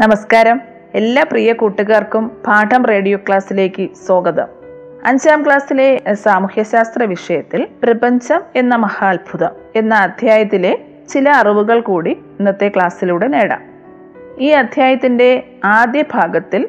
നമസ്കാരം. 0.00 0.60
എല്ലാ 0.94 1.22
പ്രിയ 1.30 1.52
കൂട്ടുകാർക്കും 1.52 2.28
പാഠം 2.46 2.84
റേഡിയോ 2.84 3.18
ക്ലാസ്സിലേക്ക് 3.28 3.88
സ്വാഗതം. 4.06 4.46
അഞ്ചാം 5.06 5.44
ക്ലാസ്സിലെ 5.46 6.14
സാമൂഹ്യശാസ്ത്ര 6.14 7.04
വിഷയത്തിൽ 7.04 7.68
പ്രപഞ്ചം 7.82 8.42
എന്ന 8.56 8.76
മഹാത്ഭുതം 8.76 9.50
എന്ന 9.76 9.94
അധ്യായത്തിലെ 9.94 10.78
ചില 11.08 11.30
അറിവുകൾ 11.30 11.80
കൂടി 11.80 12.10
ഇന്നത്തെ 12.10 12.68
ക്ലാസ്സിലൂടെ 12.68 13.26
നേടാം. 13.26 13.62
ഈ 14.38 14.48
അധ്യായത്തിന്റെ 14.48 15.44
ആദ്യ 15.64 16.04
ഭാഗത്തിൽ 16.12 16.68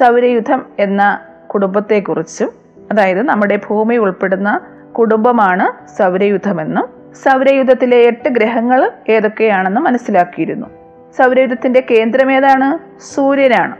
സൗരയുധം 0.00 0.66
എന്ന 0.78 1.20
കുടുംബത്തെക്കുറിച്ചും 1.46 2.50
അതായത് 2.90 3.22
നമ്മുടെ 3.22 3.56
ഭൂമി 3.56 3.96
ഉൾപ്പെടുന്ന 3.96 4.60
കുടുംബമാണ് 4.98 5.88
സൗരയുധമെന്നും 5.98 6.88
സൗരയുധത്തിലെ 7.14 7.96
എട്ട് 7.96 8.28
ഗ്രഹങ്ങൾ 8.28 8.92
ഏതൊക്കെയാണെന്ന് 9.08 9.80
മനസ്സിലാക്കിയിരുന്നു. 9.80 10.79
സൗരയുധത്തിന്റെ 11.18 11.84
കേന്ദ്രം 11.90 12.32
ഏതാണ്? 12.32 13.00
സൂര്യനാണ്. 13.14 13.76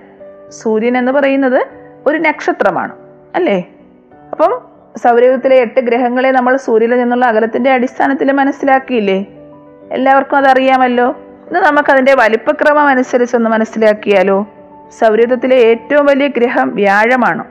സൂര്യൻ 0.50 0.98
എന്ന് 0.98 1.12
പറയുന്നത് 1.12 1.66
ഒരു 2.06 2.18
നക്ഷത്രമാണ് 2.18 2.92
അല്ലേ? 3.34 3.68
അപ്പം 4.32 4.60
സൗരയുധത്തിലെ 4.96 5.56
എട്ട് 5.56 5.80
ഗ്രഹങ്ങളെ 5.80 6.30
നമ്മൾ 6.30 6.56
സൂര്യനിൽ 6.56 7.00
നിന്നുള്ള 7.00 7.26
അകലത്തിന്റെ 7.26 7.70
അടിസ്ഥാനത്തിൽ 7.70 8.32
മനസ്സിലാക്കിയില്ലേ? 8.32 9.24
എല്ലാവർക്കും 9.92 10.36
അതറിയാമല്ലോ. 10.36 11.10
ഇന്ന് 11.48 11.60
നമുക്കതിന്റെ 11.60 12.14
വലിപ്പക്രമം 12.14 12.86
അനുസരിച്ചൊന്ന് 12.86 13.50
മനസ്സിലാക്കിയാലോ? 13.50 14.46
സൗരയുധത്തിലെ 14.98 15.56
ഏറ്റവും 15.56 16.06
വലിയ 16.06 16.26
ഗ്രഹം 16.26 16.74
വ്യാഴമാണ്. 16.74 17.44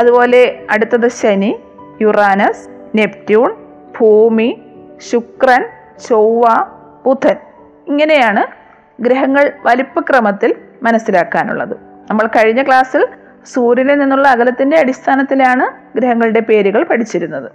അതുപോലെ 0.00 0.66
അടുത്തത് 0.70 1.08
ശനി 1.08 1.60
യുറാനസ് 2.02 2.68
നെപ്റ്റ്യൂൺ 2.94 3.54
ഭൂമി 4.00 4.62
ശുക്രൻ 5.10 5.68
ചൊവ്വ 6.08 6.66
ബുധൻ. 7.06 7.36
ഇങ്ങനെയാണ് 7.88 8.59
ഗ്രഹങ്ങൾ 9.00 9.52
വലിപ്പക്രമത്തിൽ 9.64 10.54
മനസ്സിലാക്കാനുള്ളത്. 10.82 11.76
നമ്മൾ 12.10 12.26
കഴിഞ്ഞ 12.26 12.62
ക്ലാസ്സിൽ 12.62 13.06
സൂര്യനിൽ 13.46 13.98
നിന്നുള്ള 13.98 14.28
അകലത്തിന്റെ 14.28 14.78
അടിസ്ഥാനത്തിലാണ് 14.78 15.98
ഗ്രഹങ്ങളുടെ 15.98 16.40
പേരുകൾ 16.40 16.84
പഠിച്ചിരുന്നത്. 16.84 17.52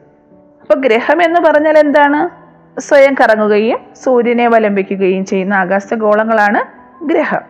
അപ്പോൾ 0.62 0.74
ഗ്രഹം 0.74 1.24
എന്ന് 1.24 1.40
പറഞ്ഞാൽ 1.40 1.78
എന്താണ്? 1.78 2.46
സ്വയം 2.80 3.14
കറങ്ങുകയും 3.14 3.80
സൂര്യനെ 4.04 4.48
വലംബിക്കുകയും 4.48 5.26
ചെയ്യുന്ന 5.26 5.54
ആകാശഗോളങ്ങളാണ് 5.54 6.64
ഗ്രഹം. 7.06 7.42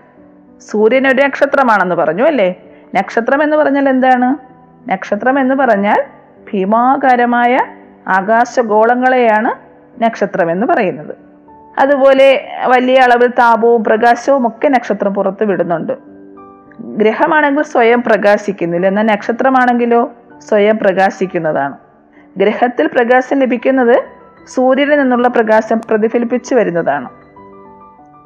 സൂര്യൻ 0.71 1.07
ഒരു 1.07 1.21
നക്ഷത്രമാണെന്ന് 1.21 1.95
പറഞ്ഞു 1.95 2.23
അല്ലേ? 2.23 2.55
നക്ഷത്രം 2.95 3.43
എന്ന് 3.43 3.57
പറഞ്ഞാൽ 3.57 3.89
എന്താണ്? 3.89 4.35
നക്ഷത്രം 4.89 5.39
എന്ന് 5.39 5.55
പറഞ്ഞാൽ 5.55 6.03
ഭീമാകാരമായ 6.53 7.57
ആകാശഗോളങ്ങളെയാണ് 8.07 9.51
നക്ഷത്രം 10.03 10.51
എന്ന് 10.51 10.67
പറയുന്നത്. 10.67 11.24
അതുപോലെ 11.77 12.47
വലിയ 12.67 12.99
അളവിൽ 12.99 13.27
താപവും 13.27 13.83
പ്രകാശവും 13.83 14.47
ഒക്കെ 14.47 14.67
നക്ഷത്രം 14.67 15.13
പുറത്ത് 15.13 15.43
വിടുന്നുണ്ട്. 15.43 15.93
ഗ്രഹമാണെങ്കിൽ 16.79 17.63
സ്വയം 17.63 18.01
പ്രകാശിക്കുന്നില്ല. 18.01 18.87
എന്നാൽ 18.87 19.03
നക്ഷത്രമാണെങ്കിലോ 19.03 20.11
സ്വയം 20.37 20.77
പ്രകാശിക്കുന്നതാണ്. 20.77 21.77
ഗ്രഹത്തിൽ 22.37 22.87
പ്രകാശം 22.87 23.39
ലഭിക്കുന്നത് 23.39 24.03
സൂര്യനിൽ 24.47 24.99
നിന്നുള്ള 24.99 25.27
പ്രകാശം 25.27 25.81
പ്രതിഫലിപ്പിച്ചു 25.89 26.55
വരുന്നതാണ്. 26.55 27.09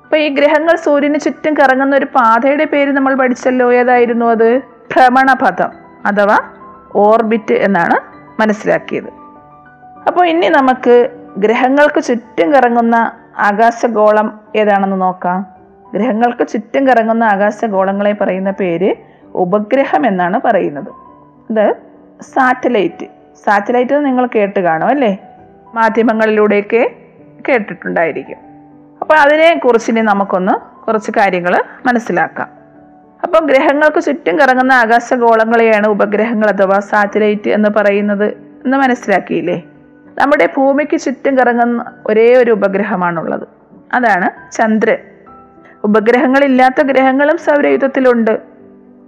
അപ്പൊ 0.03 0.17
ഈ 0.17 0.29
ഗ്രഹങ്ങൾ 0.29 0.75
സൂര്യന് 0.75 1.19
ചുറ്റും 1.19 1.53
കറങ്ങുന്ന 1.53 1.95
ഒരു 1.95 2.05
പാതയുടെ 2.05 2.65
പേര് 2.65 2.91
നമ്മൾ 2.91 3.15
പഠിച്ചല്ലോ. 3.15 3.73
ഏതായിരുന്നു 3.73 4.25
അത്? 4.25 4.57
ഭ്രമണപഥം 4.59 5.69
അഥവാ 6.05 6.37
ഓർബിറ്റ് 6.95 7.53
എന്നാണ് 7.53 7.95
മനസ്സിലാക്കിയത്. 8.41 9.09
അപ്പോൾ 10.07 10.27
ഇനി 10.27 10.47
നമുക്ക് 10.47 11.09
ഗ്രഹങ്ങൾക്ക് 11.37 12.03
ചുറ്റും 12.03 12.53
കറങ്ങുന്ന 12.53 13.18
ആകാശഗോളം 13.39 14.39
ഏതാണെന്ന് 14.55 15.01
നോക്കാം. 15.01 15.45
ഗ്രഹങ്ങൾക്ക് 15.93 16.47
ചുറ്റും 16.47 16.87
കറങ്ങുന്ന 16.87 17.23
ആകാശഗോളങ്ങളെ 17.23 18.13
പറയുന്ന 18.13 18.51
പേര് 18.51 18.95
ഉപഗ്രഹം 19.35 20.07
എന്നാണ് 20.07 20.41
പറയുന്നത്. 20.45 20.87
ഇത് 21.49 21.75
സാറ്റലൈറ്റ്. 22.21 23.05
സാറ്റലൈറ്റ് 23.45 24.05
നിങ്ങൾ 24.05 24.27
കേട്ട് 24.35 24.59
കാണും 24.59 24.87
അല്ലേ? 24.87 25.17
മാധ്യമങ്ങളിലൂടെയൊക്കെ 25.73 26.95
കേട്ടിട്ടുണ്ടായിരിക്കും. 27.49 28.37
അപ്പോൾ 29.01 29.13
അതിനെ 29.13 29.61
കുറിച്ച് 29.65 29.91
ഇനി 29.91 30.01
നമുക്കൊന്ന് 30.01 30.85
കുറച്ച് 30.85 31.11
കാര്യങ്ങൾ 31.11 31.63
മനസ്സിലാക്കാം. 31.85 32.47
അപ്പം 33.23 33.45
ഗ്രഹങ്ങൾക്ക് 33.45 34.01
ചുറ്റും 34.01 34.39
കറങ്ങുന്ന 34.39 34.73
ആകാശഗോളങ്ങളെയാണ് 34.73 35.87
ഉപഗ്രഹങ്ങൾ 35.87 36.47
അഥവാ 36.47 36.79
സാറ്റലൈറ്റ് 36.79 37.49
എന്ന് 37.49 37.69
പറയുന്നത് 37.69 38.25
എന്ന് 38.65 38.77
മനസ്സിലാക്കിയില്ലേ? 38.77 39.61
നമ്മുടെ 40.19 40.49
ഭൂമിക്ക് 40.57 40.99
ചുറ്റും 40.99 41.37
കറങ്ങുന്ന 41.37 41.85
ഒരേ 42.07 42.35
ഒരു 42.35 42.51
ഉപഗ്രഹമാണുള്ളത്. 42.51 43.47
അതാണ് 43.93 44.51
ചന്ദ്രൻ. 44.51 44.97
ഉപഗ്രഹങ്ങളില്ലാത്ത 45.83 46.81
ഗ്രഹങ്ങളും 46.81 47.37
സൗരയുധത്തിലുണ്ട് 47.37 48.39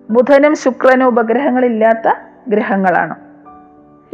ബുധനും 0.09 0.55
ശുക്രനും 0.55 1.05
ഉപഗ്രഹങ്ങളില്ലാത്ത 1.05 2.13
ഗ്രഹങ്ങളാണ്. 2.47 3.15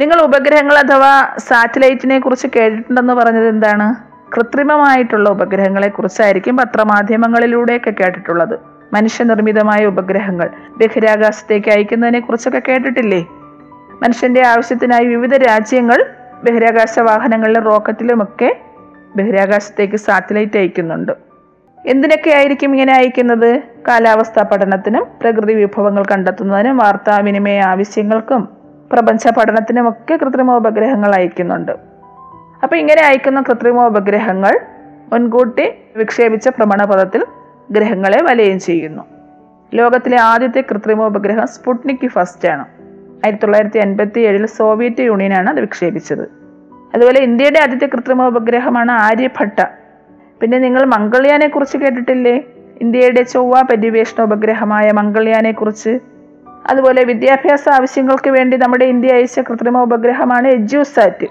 നിങ്ങൾ 0.00 0.20
ഉപഗ്രഹങ്ങൾ 0.20 0.78
അഥവാ 0.78 1.34
സാറ്റലൈറ്റിനെ 1.38 2.18
കുറിച്ച് 2.18 2.46
കേട്ടിട്ടുണ്ടെന്ന് 2.56 3.12
പറഞ്ഞത് 3.12 3.48
എന്താണ്? 3.48 3.94
കൃത്രിമമായിട്ടുള്ള 4.36 5.30
ഉപഗ്രഹങ്ങളെ 5.30 5.88
കുറിച്ചായിരിക്കും 5.88 6.56
പത്രമാധ്യമങ്ങളിലൂടെയൊക്കെ 6.56 7.90
കേട്ടിട്ടുള്ളത്. 7.90 8.58
മനുഷ്യനിർമ്മിതമായ 8.92 9.86
ഉപഗ്രഹങ്ങൾ. 9.86 10.50
ബഹിരാകാശത്തേക്ക് 10.76 11.68
അയക്കുന്നതിനെ 11.68 12.20
കുറിച്ചൊക്കെ 12.20 12.62
കേട്ടിട്ടില്ലേ? 12.68 13.26
മനുഷ്യന്റെ 14.02 14.46
ആവശ്യത്തിനായി 14.46 15.04
വിവിധ 15.04 15.34
രാജ്യങ്ങൾ 15.34 16.06
ബഹിരാകാശ 16.44 16.98
വാഹനങ്ങളിലും 16.98 17.62
റോക്കറ്റിലുമൊക്കെ 17.62 18.60
ബഹിരാകാശത്തേക്ക് 19.16 19.96
സാറ്റലൈറ്റ് 19.96 20.58
അയക്കുന്നുണ്ട്. 20.58 21.12
എന്തിനൊക്കെ 21.86 22.30
ആയിരിക്കും 22.30 22.70
ഇങ്ങനെ 22.70 22.94
അയക്കുന്നത്? 22.94 23.62
കാലാവസ്ഥാ 23.88 24.42
പഠനത്തിനും 24.42 25.06
പ്രകൃതി 25.20 25.54
വിഭവങ്ങൾ 25.54 26.04
കണ്ടെത്തുന്നതിനും 26.12 26.76
വാർത്താവിനിമയ 26.76 27.60
ആവശ്യങ്ങൾക്കും 27.60 28.48
പ്രപഞ്ച 28.92 29.28
പഠനത്തിനുമൊക്കെ 29.28 30.16
കൃത്രിമ 30.16 30.54
ഉപഗ്രഹങ്ങൾ 30.54 31.14
അയക്കുന്നുണ്ട്. 31.14 31.72
അപ്പൊ 32.62 32.76
ഇങ്ങനെ 32.76 33.02
അയക്കുന്ന 33.02 33.40
കൃത്രിമ 33.40 33.86
ഉപഗ്രഹങ്ങൾ 33.86 34.60
മുൻകൂട്ടി 35.12 35.72
വിക്ഷേപിച്ച 35.96 36.48
ഭ്രമണപഥത്തിൽ 36.48 37.24
ഗ്രഹങ്ങളെ 37.70 38.22
വലയം 38.22 38.60
ചെയ്യുന്നു. 38.60 39.02
ലോകത്തിലെ 39.74 40.20
ആദ്യത്തെ 40.20 40.60
കൃത്രിമ 40.60 41.04
ഉപഗ്രഹം 41.04 41.46
സ്പുട്നിക് 41.46 42.08
ഫസ്റ്റ് 42.08 42.48
ആണ് 42.48 42.77
ആയിരത്തി 43.24 43.42
തൊള്ളായിരത്തി 43.42 43.78
അൻപത്തി 43.78 44.20
ഏഴിൽ 44.20 44.46
സോവിയറ്റ് 44.46 45.00
യൂണിയനാണ് 45.00 45.50
അത് 45.50 45.60
വിക്ഷേപിച്ചത്. 45.60 46.28
അതുപോലെ 46.94 47.20
ഇന്ത്യയുടെ 47.20 47.58
ആദ്യത്തെ 47.58 47.86
കൃത്രിമ 47.86 48.26
ഉപഗ്രഹമാണ് 48.26 48.92
ആര്യഭട്ട. 48.92 49.64
പിന്നെ 50.40 50.58
നിങ്ങൾ 50.58 50.84
മംഗൾയാനെ 50.84 51.48
കുറിച്ച് 51.48 51.78
കേട്ടിട്ടില്ലേ? 51.78 52.42
ഇന്ത്യയുടെ 52.80 53.22
ചൊവ്വ 53.22 53.62
പര്യവേഷണ 53.62 54.22
ഉപഗ്രഹമായ 54.22 54.92
മംഗൾയാനെ 54.92 55.52
കുറിച്ച്. 55.52 55.98
അതുപോലെ 56.70 57.04
വിദ്യാഭ്യാസ 57.04 57.68
ആവശ്യങ്ങൾക്ക് 57.68 58.30
വേണ്ടി 58.30 58.56
നമ്മുടെ 58.56 58.84
ഇന്ത്യ 58.84 59.12
അയച്ച 59.12 59.40
കൃത്രിമ 59.40 59.78
ഉപഗ്രഹമാണ് 59.78 60.48
എജ്യൂസാറ്റ്. 60.48 61.26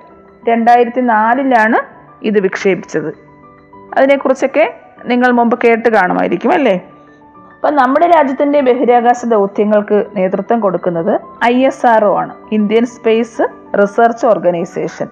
രണ്ടായിരത്തി 0.50 1.02
നാലിലാണ് 1.02 1.78
ഇത് 2.26 2.40
വിക്ഷേപിച്ചത്. 2.40 3.14
അതിനെക്കുറിച്ചൊക്കെ 3.98 4.74
നിങ്ങൾ 5.06 5.32
മുമ്പ് 5.32 5.60
കേട്ട് 5.64 5.90
കാണുമായിരിക്കും 5.90 6.52
അല്ലേ? 6.52 6.82
അപ്പം 7.58 7.76
നമ്മുടെ 7.76 8.08
രാജ്യത്തിന്റെ 8.08 8.62
ബഹിരാകാശ 8.62 9.26
ദൗത്യങ്ങൾക്ക് 9.26 10.06
നേതൃത്വം 10.16 10.60
കൊടുക്കുന്നത് 10.60 11.20
ഐ 11.46 11.66
എസ് 11.66 11.86
ആർ 11.88 12.06
ഒ 12.06 12.18
ആണ് 12.18 12.34
ഇന്ത്യൻ 12.52 12.86
സ്പേസ് 12.86 13.48
റിസർച്ച് 13.82 14.26
ഓർഗനൈസേഷൻ. 14.26 15.08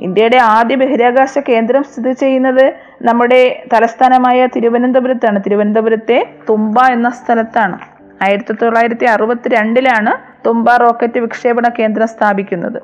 ഇന്ത്യയുടെ 0.00 0.36
ആദ്യ 0.36 0.76
ബഹിരാകാശ 0.76 1.38
കേന്ദ്രം 1.38 1.82
സ്ഥിതി 1.82 2.12
ചെയ്യുന്നത് 2.12 2.74
നമ്മുടെ 3.02 3.64
തലസ്ഥാനമായ 3.72 4.46
തിരുവനന്തപുരത്താണ്. 4.46 5.40
തിരുവനന്തപുരത്തെ 5.46 6.30
തുമ്പ 6.48 6.82
എന്ന 6.82 7.10
സ്ഥലത്താണ്. 7.10 7.78
ആയിരത്തി 8.22 8.52
തൊള്ളായിരത്തി 8.52 9.04
അറുപത്തി 9.04 9.48
രണ്ടിലാണ് 9.48 10.12
തുമ്പ 10.46 10.76
റോക്കറ്റ് 10.76 11.20
വിക്ഷേപണ 11.20 11.68
കേന്ദ്രം 11.78 12.08
സ്ഥാപിക്കുന്നത്. 12.08 12.82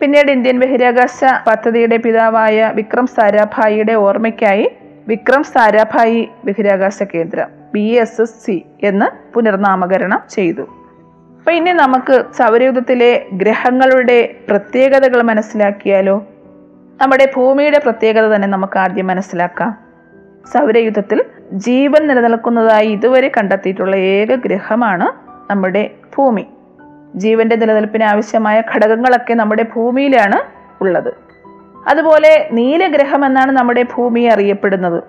പിന്നീട് 0.00 0.30
ഇന്ത്യൻ 0.30 0.60
ബഹിരാകാശ 0.60 1.24
പദ്ധതിയുടെ 1.46 1.96
പിതാവായ 1.96 2.72
വിക്രം 2.74 3.06
സാരാഭായിയുടെ 3.06 3.92
ഓർമ്മയ്ക്കായി 3.92 4.70
വിക്രം 5.08 5.42
സാരാഭായി 5.42 6.30
ബഹിരാകാശ 6.44 7.02
കേന്ദ്രം. 7.02 7.61
ബി 7.72 7.80
എസ് 7.80 8.20
എസ് 8.20 8.46
സി 8.46 8.62
എന്ന് 8.82 9.34
പുനർനാമകരണം 9.34 10.20
ചെയ്തു. 10.30 10.62
അപ്പൊ 11.38 11.52
ഇനി 11.52 11.70
നമുക്ക് 11.70 12.24
സൗരയുധത്തിലെ 12.32 13.26
ഗ്രഹങ്ങളുടെ 13.32 14.34
പ്രത്യേകതകൾ 14.50 15.22
മനസ്സിലാക്കിയാലോ? 15.22 16.26
നമ്മുടെ 17.02 17.32
ഭൂമിയുടെ 17.36 17.78
പ്രത്യേകത 17.78 18.28
തന്നെ 18.28 18.48
നമുക്ക് 18.48 18.78
ആദ്യം 18.78 19.06
മനസ്സിലാക്കാം. 19.06 19.78
സൗരയുധത്തിൽ 20.52 21.24
ജീവൻ 21.52 22.06
നിലനിൽക്കുന്നതായി 22.06 22.88
ഇതുവരെ 22.88 23.32
കണ്ടെത്തിയിട്ടുള്ള 23.36 23.96
ഏക 23.96 24.34
ഗ്രഹമാണ് 24.34 25.06
നമ്മുടെ 25.50 25.90
ഭൂമി. 26.16 26.46
ജീവന്റെ 27.16 27.56
നിലനിൽപ്പിന് 27.56 28.04
ആവശ്യമായ 28.04 28.62
ഘടകങ്ങളൊക്കെ 28.74 29.34
നമ്മുടെ 29.34 29.66
ഭൂമിയിലാണ് 29.74 30.36
ഉള്ളത്. 30.82 31.14
അതുപോലെ 31.88 32.48
നീലഗ്രഹം 32.52 33.26
എന്നാണ് 33.26 33.52
നമ്മുടെ 33.52 33.82
ഭൂമി 33.82 34.20
അറിയപ്പെടുന്നത്. 34.20 35.02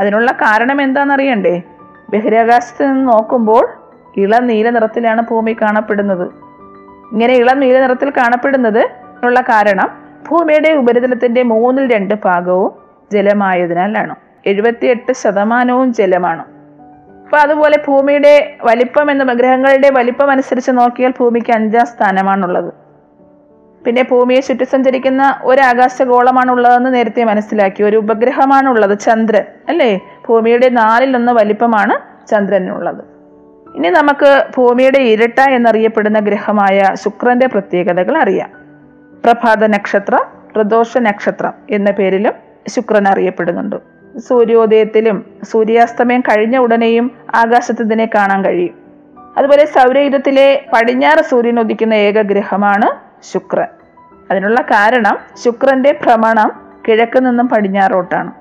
അതിനുള്ള 0.00 0.32
കാരണം 0.32 0.82
എന്താണെന്നറിയണ്ടേ? 0.82 1.62
ബഹിരാകാശത്ത് 2.14 2.86
നിന്ന് 2.86 3.08
നോക്കുമ്പോൾ 3.08 3.68
ഇളം 4.16 4.46
നീല 4.46 4.70
നിറത്തിലാണ് 4.70 5.22
ഭൂമി 5.22 5.56
കാണപ്പെടുന്നത്. 5.62 6.28
ഇങ്ങനെ 7.12 7.34
ഇളം 7.34 7.60
നീല 7.60 7.80
നിറത്തിൽ 7.80 8.10
കാണപ്പെടുന്നത് 8.10 8.88
ഉള്ള 9.24 9.40
കാരണം 9.40 10.04
ഭൂമിയുടെ 10.30 10.72
ഉപരിതലത്തിന്റെ 10.72 11.42
മൂന്നിൽ 11.42 11.94
രണ്ട് 11.94 12.14
ഭാഗവും 12.24 12.72
ജലമായതിനാലാണ്. 13.12 14.14
എഴുപത്തിയെട്ട് 14.46 15.12
ശതമാനവും 15.12 15.94
ജലമാണ്. 15.94 16.44
അപ്പൊ 17.24 17.38
അതുപോലെ 17.38 17.78
ഭൂമിയുടെ 17.88 18.56
വലിപ്പം 18.64 19.10
എന്ന 19.10 19.32
ഗ്രഹങ്ങളുടെ 19.32 19.90
വലിപ്പം 19.90 20.30
അനുസരിച്ച് 20.30 20.70
നോക്കിയാൽ 20.70 21.12
ഭൂമിക്ക് 21.20 21.52
അഞ്ചാം 21.52 21.86
സ്ഥാനമാണുള്ളത്. 21.86 22.74
പിന്നെ 23.84 24.02
ഭൂമിയെ 24.02 24.40
ചുറ്റി 24.40 24.64
സഞ്ചരിക്കുന്ന 24.64 25.40
ഒരു 25.42 25.60
ആകാശഗോളമാണുള്ളതെന്ന് 25.60 26.94
നേരത്തെ 26.94 27.24
മനസ്സിലാക്കി. 27.24 27.82
ഒരു 27.82 27.96
ഉപഗ്രഹമാണുള്ളത് 27.96 28.98
ചന്ദ്രൻ 28.98 29.44
അല്ലേ? 29.68 30.00
ഭൂമിയുടെ 30.28 30.68
നാലിലൊന്ന് 30.68 31.32
വലിപ്പമാണ് 31.32 32.26
ചന്ദ്രനുള്ളത്. 32.28 33.04
ഇനി 33.76 33.88
നമുക്ക് 33.88 34.44
ഭൂമിയുടെ 34.56 34.98
ഇരട്ട 34.98 35.40
എന്നറിയപ്പെടുന്ന 35.40 36.18
ഗ്രഹമായ 36.18 36.94
ശുക്രന്റെ 36.94 37.46
പ്രത്യേകതകൾ 37.46 38.18
അറിയാം. 38.18 38.50
പ്രഭാത 39.24 39.66
നക്ഷത്ര 39.66 40.18
പ്രദോഷ 40.54 40.98
നക്ഷത്രം 40.98 41.52
എന്ന 41.70 41.90
പേരിലും 41.90 42.32
ശുക്രൻ 42.68 43.08
അറിയപ്പെടുന്നുണ്ട്. 43.08 43.76
സൂര്യോദയത്തിലും 44.18 45.26
സൂര്യാസ്തമയം 45.42 46.20
കഴിഞ്ഞ 46.20 46.58
ഉടനെയും 46.58 47.10
ആകാശത്ത് 47.34 47.82
ഇതിനെ 47.82 48.10
കാണാൻ 48.14 48.44
കഴിയും. 48.44 48.74
അതുപോലെ 49.36 49.64
സൗരയുധത്തിലെ 49.64 50.66
പടിഞ്ഞാറ് 50.72 51.24
സൂര്യൻ 51.24 51.60
ഉദിക്കുന്ന 51.60 51.94
ഏക 51.94 52.22
ഗ്രഹമാണ് 52.22 52.88
ശുക്രൻ. 53.32 53.66
അതിനുള്ള 54.30 54.60
കാരണം 54.60 55.18
ശുക്രന്റെ 55.44 55.98
ഭ്രമണം 56.02 56.70
കിഴക്ക് 56.88 57.26
നിന്നും 57.26 57.48
പടിഞ്ഞാറോട്ടാണ്. 57.48 58.32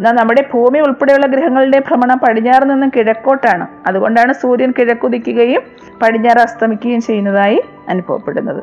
എന്നാൽ 0.00 0.12
നമ്മുടെ 0.12 0.44
ഭൂമി 0.52 0.78
ഉൾപ്പെടെയുള്ള 0.78 1.26
ഗ്രഹങ്ങളുടെ 1.26 1.78
ഭ്രമണം 1.78 2.18
പടിഞ്ഞാറ് 2.18 2.70
നിന്നും 2.70 2.92
കിഴക്കോട്ടാണ്. 2.96 3.66
അതുകൊണ്ടാണ് 3.86 4.32
സൂര്യൻ 4.32 4.72
കിഴക്കുദിക്കുകയും 4.78 5.62
പടിഞ്ഞാറ് 6.02 6.38
അസ്തമിക്കുകയും 6.38 7.00
ചെയ്യുന്നതായി 7.00 7.62
അനുഭവപ്പെടുന്നത്. 7.88 8.62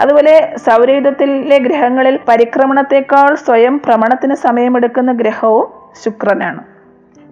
അതുപോലെ 0.00 0.56
സൗരയുധത്തിലെ 0.56 1.58
ഗ്രഹങ്ങളിൽ 1.58 2.18
പരിക്രമണത്തെക്കാൾ 2.28 3.34
സ്വയം 3.34 3.76
ഭ്രമണത്തിന് 3.76 4.34
സമയമെടുക്കുന്ന 4.34 5.12
ഗ്രഹവും 5.12 5.68
ശുക്രനാണ്. 6.04 6.64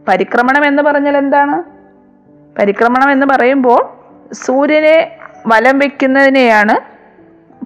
പരിക്രമണം 0.08 0.66
എന്ന് 0.66 0.82
പറഞ്ഞാൽ 0.82 1.16
എന്താണ്? 1.16 1.62
പരിക്രമണം 2.58 3.12
എന്ന് 3.12 3.26
പറയുമ്പോൾ 3.26 3.88
സൂര്യനെ 4.34 5.16
വലം 5.46 5.78
വയ്ക്കുന്നതിനെയാണ് 5.78 6.76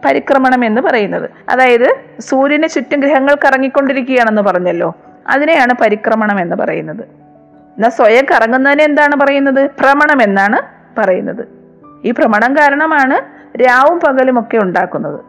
പരിക്രമണം 0.05 0.65
എന്ന് 0.65 0.81
പറയുന്നത്. 0.81 1.31
അതായത് 1.49 1.95
സൂര്യന് 2.21 2.69
ചുറ്റും 2.69 3.01
ഗ്രഹങ്ങൾ 3.01 3.35
കറങ്ങിക്കൊണ്ടിരിക്കുകയാണെന്ന് 3.35 4.43
പറഞ്ഞല്ലോ. 4.43 4.95
അതിനെയാണ് 5.29 5.75
പരിക്രമണം 5.81 6.41
എന്ന് 6.41 6.57
പറയുന്നത്. 6.57 7.03
എന്നാൽ 7.03 7.91
സ്വയം 7.91 8.25
കറങ്ങുന്നതിനെ 8.25 8.85
എന്താണ് 8.85 9.17
പറയുന്നത്? 9.17 9.67
ഭ്രമണം 9.67 10.23
എന്നാണ് 10.23 10.63
പറയുന്നത്. 11.01 11.49
ഈ 12.05 12.11
ഭ്രമണം 12.11 12.57
കാരണമാണ് 12.57 13.39
രാവും 13.61 14.01
പകലും 14.01 14.39
ഒക്കെ 14.39 14.57
ഉണ്ടാക്കുന്നത്. 14.57 15.21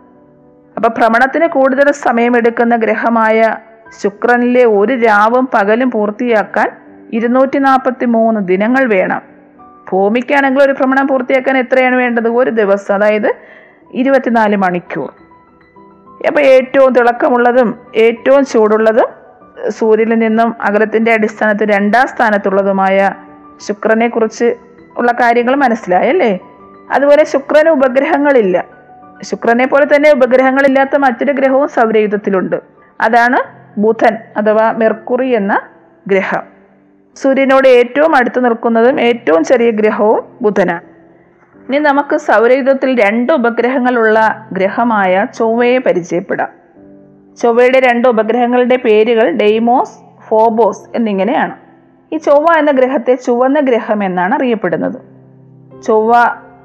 അപ്പൊ 0.78 0.90
ഭ്രമണത്തിന് 0.90 1.48
കൂടുതൽ 1.48 1.92
സമയമെടുക്കുന്ന 1.92 2.75
ഗ്രഹമായ 2.75 3.56
ശുക്രനിലെ 4.04 4.66
ഒരു 4.66 4.94
രാവും 4.94 5.50
പകലും 5.54 5.92
പൂർത്തിയാക്കാൻ 5.92 6.72
ഇരുന്നൂറ്റി 7.13 7.57
നാൽപ്പത്തി 7.57 8.06
മൂന്ന് 8.06 8.42
ദിനങ്ങൾ 8.42 8.86
വേണം. 8.86 9.22
ഭൂമിക്കാണെങ്കിൽ 9.92 10.63
ഒരു 10.63 10.72
ഭ്രമണം 10.72 11.07
പൂർത്തിയാക്കാൻ 11.07 11.57
എത്രയാണ് 11.57 11.95
വേണ്ടത്? 11.95 12.28
ഒരു 12.28 12.50
ദിവസം 12.52 12.94
അതായത് 12.95 13.34
ഇരുപത്തിനാല് 13.94 14.56
മണിക്കൂർ. 14.56 15.13
അപ്പോൾ 16.28 16.42
ഏറ്റവും 16.42 16.94
തിളക്കമുള്ളതും 16.94 17.80
ഏറ്റവും 17.95 18.45
ചൂടുള്ളതും 18.45 19.19
സൂര്യനിൽ 19.67 20.19
നിന്നും 20.19 20.56
അകലത്തിന്റെ 20.61 21.13
അടിസ്ഥാനത്തിൽ 21.13 21.75
രണ്ടാം 21.75 22.07
സ്ഥാനത്തുള്ളതുമായ 22.07 23.11
ശുക്രനെ 23.67 24.07
കുറിച്ച് 24.07 24.56
ഉള്ള 24.97 25.11
കാര്യങ്ങൾ 25.11 25.56
മനസ്സിലായല്ലേ? 25.56 26.39
അതുപോലെ 26.91 27.23
ശുക്രന് 27.23 27.69
ഉപഗ്രഹങ്ങളില്ല. 27.69 28.65
ശുക്രനെ 29.23 29.67
പോലെ 29.67 29.88
തന്നെ 29.95 30.11
ഉപഗ്രഹങ്ങളില്ലാത്ത 30.11 30.95
മറ്റൊരു 30.95 31.31
ഗ്രഹവും 31.31 31.67
സൗരയുധത്തിലുണ്ട് 31.67 32.56
അതാണ് 33.01 33.38
ബുധൻ 33.79 34.17
അഥവാ 34.38 34.71
മെർക്കുറി 34.71 35.27
എന്ന 35.27 35.61
ഗ്രഹം. 36.07 36.41
സൂര്യനോട് 37.15 37.67
ഏറ്റവും 37.67 38.15
അടുത്ത് 38.15 38.45
നിൽക്കുന്നതും 38.45 39.01
ഏറ്റവും 39.01 39.44
ചെറിയ 39.44 39.71
ഗ്രഹവും 39.71 40.23
ബുധനാണ്. 40.41 40.81
ഇനി 41.69 41.79
നമുക്ക് 41.79 42.17
സൗരയുധത്തിൽ 42.17 43.03
രണ്ട് 43.03 43.33
ഉപഗ്രഹങ്ങളുള്ള 43.33 44.47
ഗ്രഹമായ 44.51 45.27
ചൊവ്വയെ 45.38 45.77
പരിചയപ്പെടാം. 45.77 46.58
ചൊവ്വയുടെ 47.38 47.80
രണ്ട് 47.80 48.08
ഉപഗ്രഹങ്ങളുടെ 48.08 48.78
പേരുകൾ 48.86 49.30
ഡെയ്മോസ് 49.30 50.22
ഫോബോസ് 50.28 50.81
എന്നിങ്ങനെയാണ്. 50.96 51.56
ഈ 52.14 52.18
ചൊവ്വ 52.18 52.58
എന്ന 52.58 52.72
ഗ്രഹത്തെ 52.72 53.16
ചുവന്ന 53.16 53.60
ഗ്രഹം 53.60 54.04
എന്നാണ് 54.04 54.36
അറിയപ്പെടുന്നത്. 54.36 55.02
ചൊവ്വ 55.81 56.14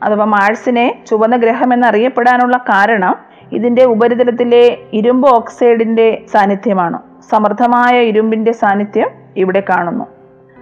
അഥവാ 0.03 0.25
മാഴ്സിനെ 0.25 1.05
ചുവന്ന 1.07 1.37
ഗ്രഹം 1.37 1.75
എന്നറിയപ്പെടാനുള്ള 1.75 2.57
കാരണം 2.57 3.17
ഇതിന്റെ 3.53 3.85
ഉപരിതലത്തിലെ 3.85 4.79
ഇരുമ്പ് 4.93 5.29
ഓക്സൈഡിന്റെ 5.29 6.25
സാന്നിധ്യമാണ്. 6.33 6.99
സമൃദ്ധമായ 7.31 8.01
ഇരുമ്പിന്റെ 8.01 8.53
സാന്നിധ്യം 8.53 9.11
ഇവിടെ 9.37 9.63
കാണുന്നു. 9.71 10.05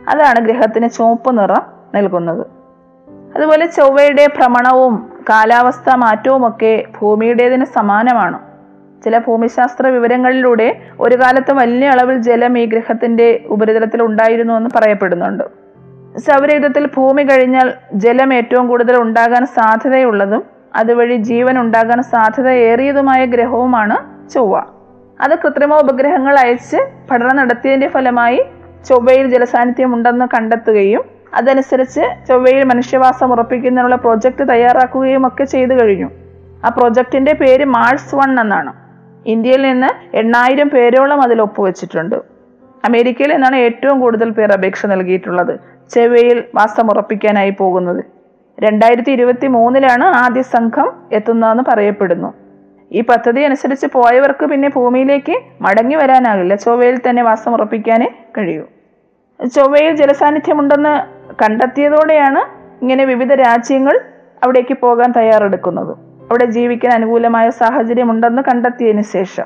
അതാണ് 0.09 0.41
ഗ്രഹത്തിന് 0.41 0.91
ചുവപ്പ് 0.91 1.39
നിറം 1.39 1.63
നൽകുന്നത്. 1.95 2.47
അതുപോലെ 3.37 3.67
ചൊവ്വയുടെ 3.67 4.27
ഭ്രമണവും 4.27 5.13
കാലാവസ്ഥ 5.31 5.91
മാറ്റവും 5.95 6.49
ഒക്കെ 6.49 6.85
ഭൂമിയുടേതിന് 7.01 7.65
സമാനമാണ്. 7.65 8.52
ചില 9.05 9.19
ഭൂമിശാസ്ത്ര 9.19 9.87
വിവരങ്ങളിലൂടെ 9.87 10.81
ഒരു 11.01 11.17
കാലത്ത് 11.17 11.53
വലിയ 11.53 11.89
അളവിൽ 11.89 12.19
ജലം 12.19 12.59
ഈ 12.59 12.65
ഗ്രഹത്തിന്റെ 12.65 13.45
ഉപരിതലത്തിൽ 13.47 14.03
ഉണ്ടായിരുന്നു 14.03 14.55
എന്ന് 14.55 14.71
പറയപ്പെടുന്നുണ്ട്. 14.77 15.45
സൗരയുധത്തിൽ 16.19 16.87
ഭൂമി 16.87 17.23
കഴിഞ്ഞാൽ 17.23 17.73
ജലം 17.95 18.35
ഏറ്റവും 18.35 18.69
കൂടുതൽ 18.69 18.97
ഉണ്ടാകാൻ 18.97 19.47
സാധ്യതയുള്ളതും 19.47 20.43
അതുവഴി 20.77 21.17
ജീവൻ 21.17 21.59
ഉണ്ടാകാൻ 21.59 22.03
സാധ്യതയേറിയതുമായ 22.03 23.27
ഗ്രഹവുമാണ് 23.27 24.29
ചൊവ്വ. 24.31 24.63
അത് 25.21 25.39
കൃത്രിമ 25.39 25.75
ഉപഗ്രഹങ്ങൾ 25.75 26.39
അയച്ച് 26.39 26.77
പഠനം 27.11 27.37
നടത്തിയതിന്റെ 27.37 27.89
ഫലമായി 27.89 28.43
ചൊവ്വയിൽ 28.89 29.27
ജലസാന്നിധ്യം 29.29 29.95
ഉണ്ടെന്ന് 29.95 30.25
കണ്ടെത്തുകയും 30.35 31.05
അതനുസരിച്ച് 31.35 32.01
ചൊവ്വയിൽ 32.29 32.65
മനുഷ്യവാസം 32.65 33.33
ഉറപ്പിക്കുന്നതിനുള്ള 33.33 33.97
പ്രോജക്റ്റ് 33.97 34.49
തയ്യാറാക്കുകയും 34.49 35.27
ഒക്കെ 35.27 35.45
ചെയ്തു 35.45 35.75
കഴിഞ്ഞു. 35.75 36.11
ആ 36.65 36.69
പ്രോജക്റ്റിന്റെ 36.69 37.33
പേര് 37.33 37.65
മാഴ്സ് 37.65 38.15
വൺ 38.15 38.41
എന്നാണ്. 38.41 38.82
ഇന്ത്യയിൽ 39.27 39.63
നിന്ന് 39.63 40.17
എണ്ണായിരം 40.17 40.69
പേരോളം 40.69 41.21
അതിൽ 41.23 41.43
ഒപ്പുവെച്ചിട്ടുണ്ട്. 41.43 42.17
അമേരിക്കയിൽ 42.85 43.33
നിന്നാണ് 43.33 43.57
ഏറ്റവും 43.57 44.01
കൂടുതൽ 44.01 44.31
പേർ 44.31 44.53
അപേക്ഷ 44.53 44.87
നൽകിയിട്ടുള്ളത് 44.87 45.59
ചെവ്വയിൽ 45.95 46.45
വാസം 46.55 46.91
ഉറപ്പിക്കാനായി 46.91 47.51
പോകുന്നത്. 47.51 48.05
രണ്ടായിരത്തി 48.61 49.11
ഇരുപത്തി 49.11 49.47
മൂന്നിലാണ് 49.47 50.05
ആദ്യ 50.05 50.43
സംഘം 50.43 50.89
എത്തുന്നതെന്ന് 51.13 51.65
പറയപ്പെടുന്നു. 51.71 52.35
ഈ 52.91 53.01
പദ്ധതി 53.01 53.45
അനുസരിച്ച് 53.45 53.87
പോയവർക്ക് 53.87 54.45
പിന്നെ 54.45 54.69
ഭൂമിയിലേക്ക് 54.69 55.37
മടങ്ങി 55.61 55.97
വരാനാകില്ല. 55.97 56.55
ചൊവ്വയിൽ 56.55 57.01
തന്നെ 57.09 57.23
വാസം 57.23 57.53
ഉറപ്പിക്കാനേ 57.53 58.09
കഴിയൂ. 58.39 58.65
ചൊവ്വയിൽ 59.55 59.97
ജലസാന്നിധ്യമുണ്ടെന്ന് 59.97 60.95
കണ്ടെത്തിയതോടെയാണ് 61.43 62.43
ഇങ്ങനെ 62.83 63.05
വിവിധ 63.05 63.33
രാജ്യങ്ങൾ 63.33 64.01
അവിടേക്ക് 64.45 64.75
പോകാൻ 64.75 65.13
തയ്യാറെടുക്കുന്നത്. 65.13 66.12
അവിടെ 66.33 66.45
ജീവിക്കാൻ 66.45 66.93
അനുകൂലമായ 66.93 67.51
സാഹചര്യം 67.51 68.11
ഉണ്ടെന്ന് 68.11 68.43
കണ്ടെത്തിയതിന് 68.43 69.03
ശേഷം. 69.03 69.43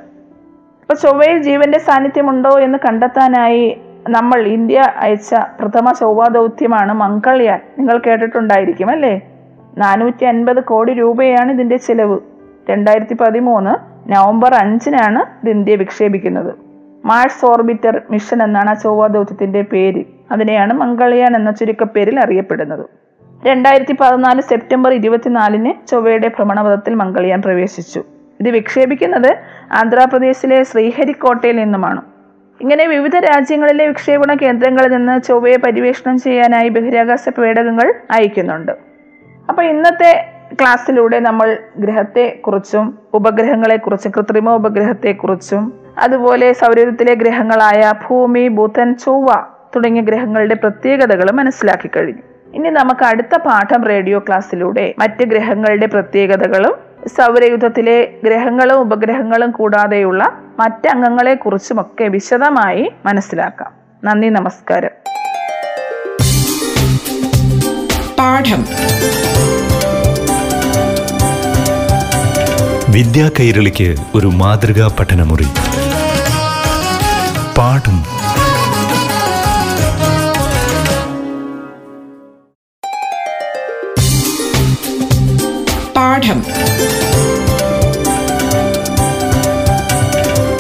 അപ്പൊ 0.80 0.94
ചൊവ്വയിൽ 0.94 1.42
ജീവന്റെ 1.42 1.78
സാന്നിധ്യമുണ്ടോ 1.78 2.60
എന്ന് 2.60 2.78
കണ്ടെത്താനായി 2.78 3.80
നമ്മൾ 4.08 4.40
ഇന്ത്യ 4.40 4.82
അയച്ച 4.96 5.34
പ്രഥമ 5.60 5.92
ചൊവ്വ 5.92 6.28
ദൗത്യമാണ് 6.28 6.92
മംഗൾയാൻ. 6.92 7.60
നിങ്ങൾ 7.78 7.98
കേട്ടിട്ടുണ്ടായിരിക്കും 7.98 8.90
അല്ലേ? 8.90 9.20
നാനൂറ്റി 9.78 10.24
അൻപത് 10.24 10.62
കോടി 10.64 10.92
രൂപയാണ് 10.92 11.52
ഇതിന്റെ 11.52 11.76
ചിലവ്. 11.76 12.18
രണ്ടായിരത്തി 12.70 13.14
പതിമൂന്ന് 13.14 13.74
നവംബർ 14.12 14.54
അഞ്ചിനാണ് 14.54 15.18
ഇത് 15.18 15.50
ഇന്ത്യ 15.50 15.74
വിക്ഷേപിക്കുന്നത്. 15.74 16.54
മാർസ് 17.04 17.46
ഓർബിറ്റർ 17.46 18.02
മിഷൻ 18.10 18.42
എന്നാണ് 18.42 18.70
ആ 18.70 18.74
ചൊവ്വ 18.74 19.06
ദൗത്യത്തിന്റെ 19.06 19.62
പേര്. 19.62 20.04
അതിനെയാണ് 20.32 20.72
മംഗൾയാൻ 20.72 21.36
എന്ന 21.36 21.50
ചുരുക്കപ്പേരിൽ 21.50 22.20
അറിയപ്പെടുന്നത്. 22.20 23.05
രണ്ടായിരത്തി 23.44 23.92
പതിനാല് 23.92 24.40
സെപ്റ്റംബർ 24.40 24.92
ഇരുപത്തിനാലിന് 24.92 25.88
ചൊവ്വയുടെ 25.88 26.28
ഭ്രമണപഥത്തിൽ 26.28 26.94
മംഗൾയാൻ 26.94 27.42
പ്രവേശിച്ചു. 27.42 28.04
ഇത് 28.40 28.48
വിക്ഷേപിക്കുന്നത് 28.48 29.36
ആന്ധ്രാപ്രദേശിലെ 29.72 30.62
ശ്രീഹരിക്കോട്ടയിൽ 30.62 31.56
നിന്നുമാണ്. 31.56 32.02
ഇങ്ങനെ 32.60 32.86
വിവിധ 32.86 33.16
രാജ്യങ്ങളിലെ 33.16 33.86
വിക്ഷേപണ 33.86 34.34
കേന്ദ്രങ്ങളിൽ 34.34 34.96
നിന്ന് 34.96 35.22
ചൊവ്വയെ 35.22 35.56
പര്യവേഷണം 35.56 36.18
ചെയ്യാനായി 36.18 36.68
ബഹിരാകാശ 36.68 37.28
പേടകങ്ങൾ 37.28 37.94
അയക്കുന്നുണ്ട്. 38.10 38.72
അപ്പൊ 39.48 39.62
ഇന്നത്തെ 39.62 40.32
ക്ലാസ്സിലൂടെ 40.52 41.20
നമ്മൾ 41.20 41.58
ഗ്രഹത്തെക്കുറിച്ചും 41.78 42.98
ഉപഗ്രഹങ്ങളെക്കുറിച്ചും 43.14 44.12
കൃത്രിമ 44.16 44.50
ഉപഗ്രഹത്തെക്കുറിച്ചും 44.50 45.72
അതുപോലെ 45.98 46.52
സൗരയൂഥത്തിലെ 46.52 47.14
ഗ്രഹങ്ങളായ 47.14 47.94
ഭൂമി 48.08 48.48
ബുധൻ 48.48 48.94
ചൊവ്വ 48.94 49.34
തുടങ്ങിയ 49.76 50.02
ഗ്രഹങ്ങളുടെ 50.02 50.54
പ്രത്യേകതകൾ 50.54 51.30
മനസ്സിലാക്കി 51.30 51.90
കഴിഞ്ഞു. 51.96 52.35
ഇനി 52.56 52.68
നമുക്ക് 52.68 53.04
അടുത്ത 53.04 53.36
പാഠം 53.36 53.84
റേഡിയോ 53.84 54.18
ക്ലാസ്സിലൂടെ 54.18 54.94
മറ്റ് 54.98 55.24
ഗ്രഹങ്ങളുടെ 55.24 55.86
പ്രത്യേകതകളും 55.86 56.74
സൗരയുദ്ധത്തിലെ 57.08 58.08
ഗ്രഹങ്ങളും 58.24 58.74
ഉപഗ്രഹങ്ങളും 58.74 59.50
കൂടാതെയുള്ള 59.50 60.38
മറ്റംഗങ്ങളെ 60.58 61.34
കുറിച്ചുമൊക്കെ 61.34 62.04
വിശദമായി 62.04 62.92
മനസ്സിലാക്കാം. 63.06 63.72
നന്ദി 64.04 64.28
നമസ്കാരം. 64.28 64.90
പാഠം. 68.18 68.64
വിദ്യാ 72.92 73.30
കൈരളിക്ക് 73.40 73.96
ഒരു 74.14 74.26
മാതൃകാ 74.26 74.96
പഠനമുറി. 75.00 75.46
പാഠം 77.58 78.15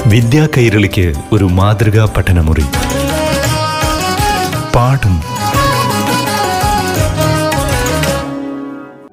വിദ്യാ 0.06 0.48
കൈരളിക്ക് 0.56 1.14
ഒരു 1.32 1.44
മാതൃകാ 1.44 2.14
പഠനമുറി. 2.16 2.64
പാഠം. 4.74 5.20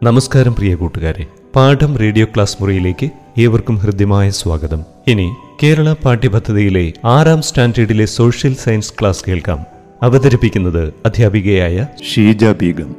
നമസ്കാരം 0.03 0.55
പ്രിയ 0.55 0.75
കൂട്ടുകാരെ. 0.75 1.25
പാഠം 1.55 1.97
റേഡിയോ 1.97 2.25
ക്ലാസ് 2.25 2.57
മുറിയിലേക്ക് 2.61 3.09
ഏവർക്കും 3.37 3.75
ഹൃദ്യമായ 3.75 4.29
സ്വാഗതം. 4.29 4.83
ഇനി 5.07 5.35
കേരള 5.63 5.93
പാഠ്യപദ്ധതിയിലെ 5.93 6.93
ആറാം 7.05 7.41
സ്റ്റാൻഡേർഡിലെ 7.41 8.05
സോഷ്യൽ 8.05 8.55
സയൻസ് 8.55 8.93
ക്ലാസ് 8.99 9.23
കേൾക്കാം. 9.27 9.65
അവതരിപ്പിക്കുന്നത് 10.03 10.93
അധ്യാപികയായ 11.05 11.87
ഷീജ 12.13 12.45
ബീഗം. 12.45 12.95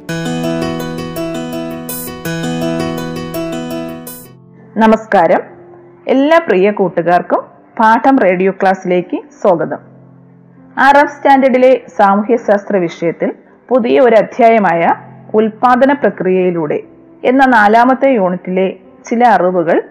നമസ്കാരം. 4.77 5.41
എല്ലാ 6.07 6.37
പ്രിയ 6.37 6.71
കൂട്ടുകാർക്കും 6.71 7.54
പാഠം 7.79 8.19
റേഡിയോ 8.19 8.51
ക്ലാസ്സിലേക്ക് 8.51 9.17
സ്വാഗതം. 9.41 9.77
ആറാം 10.77 11.07
സ്റ്റാൻഡേർഡിലെ 11.07 11.81
സാമൂഹ്യശാസ്ത്ര 11.97 12.77
വിഷയത്തിൽ 12.77 13.33
പുതിയ 13.69 13.99
ഒരു 13.99 14.15
അധ്യായമായ 14.15 14.89
ഉൽപാദന 15.33 15.93
പ്രക്രിയയിലൂടെ 15.93 16.79
എന്ന 17.23 17.45
നാലാമത്തെ 17.45 18.09
യൂണിറ്റിലെ 18.09 18.73
ചില 19.05 19.27
അറിവുകൾ 19.27 19.83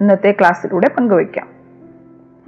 ഇന്നത്തെ 0.00 0.32
ക്ലാസ്സിലൂടെ 0.32 0.88
പങ്കുവയ്ക്കാം. 0.88 1.48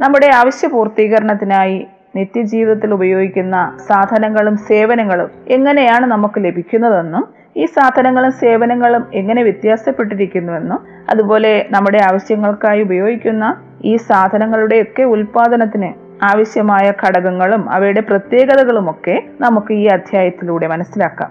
നമ്മുടെ 0.00 0.30
ആവശ്യ 0.34 0.68
പൂർത്തീകരണത്തിനായി 0.68 1.87
നിത്യജീവിതത്തിൽ 2.16 2.92
ഉപയോഗിക്കുന്ന 2.92 3.78
സാധനങ്ങളും 3.88 4.56
സേവനങ്ങളും 4.56 5.30
എങ്ങനെയാണ് 5.49 6.06
നമുക്ക് 6.06 6.44
ലഭിക്കുന്നതെന്നും 6.44 7.25
ഈ 7.56 7.64
സാധനങ്ങളും 7.64 8.32
സേവനങ്ങളും 8.32 9.06
എങ്ങനെ 9.14 9.42
വ്യത്യാസപ്പെട്ടിരിക്കുന്നുവെന്നും 9.42 10.78
അതുപോലെ 11.11 11.66
നമ്മുടെ 11.70 11.99
ആവശ്യങ്ങൾക്കായി 12.11 12.82
ഉപയോഗിക്കുന്ന 12.82 13.71
ഈ 13.84 13.96
സാധനങ്ങളുടെയൊക്കെ 13.96 15.02
ഉൽപാദനത്തിന് 15.02 15.92
ആവശ്യമായ 16.24 16.92
ഘടകങ്ങളും 17.06 17.70
അവയുടെ 17.70 18.00
പ്രത്യേകതകളുമൊക്കെ 18.00 19.22
നമുക്ക് 19.40 19.72
ഈ 19.72 19.86
അധ്യായത്തിലൂടെ 19.86 20.66
മനസ്സിലാക്കാം. 20.66 21.30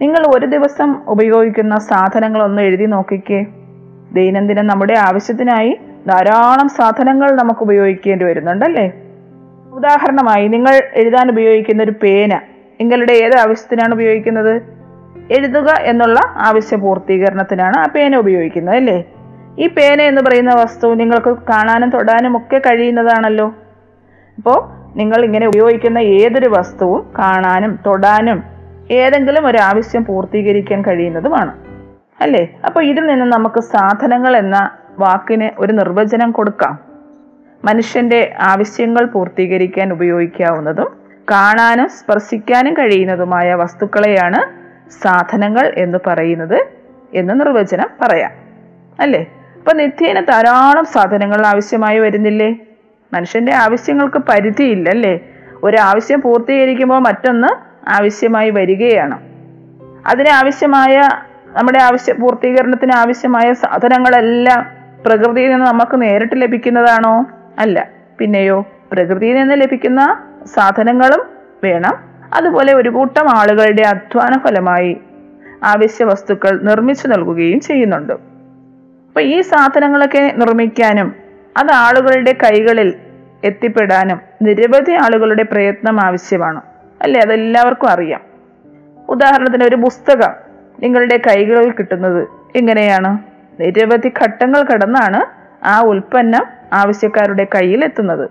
നിങ്ങൾ 0.00 0.26
ഒരു 0.26 0.46
ദിവസം 0.46 1.02
ഉപയോഗിക്കുന്ന 1.06 1.78
സാധനങ്ങളൊന്ന് 1.78 2.62
എഴുതി 2.62 2.84
നോക്കിക്കേ. 2.84 3.46
ദൈനംദിനം 4.12 4.66
നമ്മുടെ 4.66 4.94
ആവശ്യത്തിനായി 4.94 5.78
ധാരാളം 6.08 6.68
സാധനങ്ങൾ 6.68 7.32
നമുക്ക് 7.32 7.60
ഉപയോഗിക്കേണ്ടി 7.60 8.24
വരുന്നുണ്ടല്ലേ? 8.24 8.92
ഉദാഹരണമായി 9.72 10.48
നിങ്ങൾ 10.48 10.82
എഴുതാൻ 10.94 11.30
ഉപയോഗിക്കുന്ന 11.30 11.82
ഒരു 11.82 11.92
പേന 12.02 12.40
നിങ്ങളുടെ 12.80 13.12
ഏത് 13.12 13.36
ആവശ്യത്തിനാണ് 13.36 13.94
ഉപയോഗിക്കുന്നത്? 13.94 14.62
എഴുതുക 15.30 15.66
എന്നുള്ള 15.80 16.20
ആവശ്യ 16.36 16.76
പൂർത്തീകരണത്തിനാണ് 16.76 17.76
ആ 17.76 17.86
പേന 17.94 18.16
ഉപയോഗിക്കുന്നത് 18.16 18.76
അല്ലേ? 18.76 19.04
ഈ 19.58 19.66
പേന 19.66 20.00
എന്ന് 20.00 20.22
പറയുന്ന 20.22 20.54
വസ്തു 20.54 20.94
നിങ്ങൾക്ക് 20.94 21.30
കാണാനും 21.30 21.90
തൊടാനും 21.90 22.36
ഒക്കെ 22.36 22.58
കഴിയുന്നതാണല്ലോ. 22.58 23.54
അപ്പോൾ 24.36 24.68
നിങ്ങൾ 24.98 25.24
ഇങ്ങനെ 25.24 25.46
ഉപയോഗിക്കുന്ന 25.46 25.98
ഏതൊരു 25.98 26.48
വസ്തുവും 26.48 27.12
കാണാനും 27.18 27.78
തൊടാനും 27.86 28.42
ഏതെങ്കിലും 28.90 29.46
ഒരു 29.46 29.58
ആവശ്യം 29.58 30.04
പൂർത്തീകരിക്കാൻ 30.04 30.82
കഴിയുന്നതുമാണ്. 30.82 31.54
അല്ലേ? 32.20 32.48
അപ്പോൾ 32.66 32.84
ഇതിൽ 32.84 33.06
നിന്ന് 33.06 33.24
നമുക്ക് 33.24 33.60
സാധനങ്ങൾ 33.60 34.36
എന്ന 34.36 34.70
വാക്കിന് 34.98 35.50
ഒരു 35.58 35.72
നിർവചനം 35.72 36.30
കൊടുക്കാം. 36.30 36.78
മനുഷ്യന്റെ 37.64 38.34
ആവശ്യങ്ങൾ 38.40 39.04
പൂർത്തീകരിക്കാൻ 39.04 39.92
ഉപയോഗിക്കാവുന്നതും 39.92 40.96
കാണാനും 41.30 41.88
സ്പർശിക്കാനും 41.88 42.74
കഴിയുന്നതുമായ 42.74 43.54
വസ്തുക്കളെയാണ് 43.54 44.66
സാധനങ്ങൾ 45.02 45.72
എന്ന് 45.76 45.98
പറയുന്നത് 46.06 46.66
എന്ന് 47.14 47.40
നിർവചനം 47.40 47.88
പറയാം. 48.00 48.30
അല്ലേ? 49.00 49.26
അപ്പൊ 49.66 49.78
നിത്യേന 49.78 50.20
ധാരാളം 50.20 50.84
സാധനങ്ങൾ 50.84 51.46
ആവശ്യമായി 51.46 51.98
വരുന്നില്ലേ? 51.98 52.56
മനുഷ്യന്റെ 53.12 53.54
ആവശ്യങ്ങൾക്ക് 53.54 54.18
പരിധിയില്ല 54.18 54.90
അല്ലേ 54.90 55.20
ഒരു 55.62 55.76
ആവശ്യം 55.76 56.20
പൂർത്തീകരിക്കുമ്പോൾ 56.20 56.98
മറ്റൊന്ന് 56.98 57.48
ആവശ്യമായി 57.88 58.50
വരികയാണ്. 58.50 59.18
അതിനാവശ്യമായ 60.06 61.08
നമ്മുടെ 61.48 61.78
ആവശ്യ 61.78 62.12
പൂർത്തീകരണത്തിന് 62.12 62.92
ആവശ്യമായ 62.92 63.52
സാധനങ്ങളെല്ലാം 63.52 64.66
പ്രകൃതിയിൽ 65.06 65.50
നിന്ന് 65.50 65.66
നമുക്ക് 65.66 66.02
നേരിട്ട് 66.02 66.42
ലഭിക്കുന്നതാണോ? 66.42 67.26
അല്ല. 67.58 67.88
പിന്നെയോ 68.18 68.66
പ്രകൃതിയിൽ 68.92 69.34
നിന്ന് 69.34 69.60
ലഭിക്കുന്ന 69.60 70.22
സാധനങ്ങളും 70.54 71.26
വേണം. 71.64 71.94
അതുപോലെ 72.34 72.74
ഒരു 72.74 72.88
കൂട്ടം 72.88 73.38
ആളുകളുടെ 73.38 73.82
അധ്വാന 73.82 74.38
ഫലമായി 74.38 74.96
ആവശ്യ 75.64 76.04
വസ്തുക്കൾ 76.04 76.60
നിർമ്മിച്ചു 76.62 77.06
നൽകുകയും 77.08 77.60
ചെയ്യുന്നുണ്ട്. 77.60 78.35
അപ്പൊ 79.16 79.28
ഈ 79.28 79.40
സാധനങ്ങളൊക്കെ 79.40 80.32
നിർമ്മിക്കാനും 80.36 81.14
അത് 81.56 81.70
ആളുകളുടെ 81.70 82.32
കൈകളിൽ 82.32 82.94
എത്തിപ്പെടാനും 83.44 84.20
നിരവധി 84.42 84.92
ആളുകളുടെ 84.92 85.42
പ്രയത്നം 85.42 86.00
ആവശ്യമാണ്. 86.00 86.60
അല്ലേ? 87.02 87.20
അതെല്ലാവർക്കും 87.20 87.88
അറിയാം. 87.88 88.20
ഉദാഹരണത്തിന് 89.08 89.64
ഒരു 89.64 89.76
പുസ്തകം 89.76 90.30
നിങ്ങളുടെ 90.80 91.16
കൈകളിൽ 91.16 91.70
കിട്ടുന്നത് 91.70 92.28
എങ്ങനെയാണ്? 92.56 93.18
നിരവധി 93.60 94.08
ഘട്ടങ്ങൾ 94.08 94.62
കടന്നാണ് 94.62 95.20
ആ 95.64 95.80
ഉൽപ്പന്നം 95.80 96.46
ആവശ്യക്കാരുടെ 96.72 97.46
കയ്യിൽ 97.54 97.84
എത്തുന്നത്. 97.84 98.30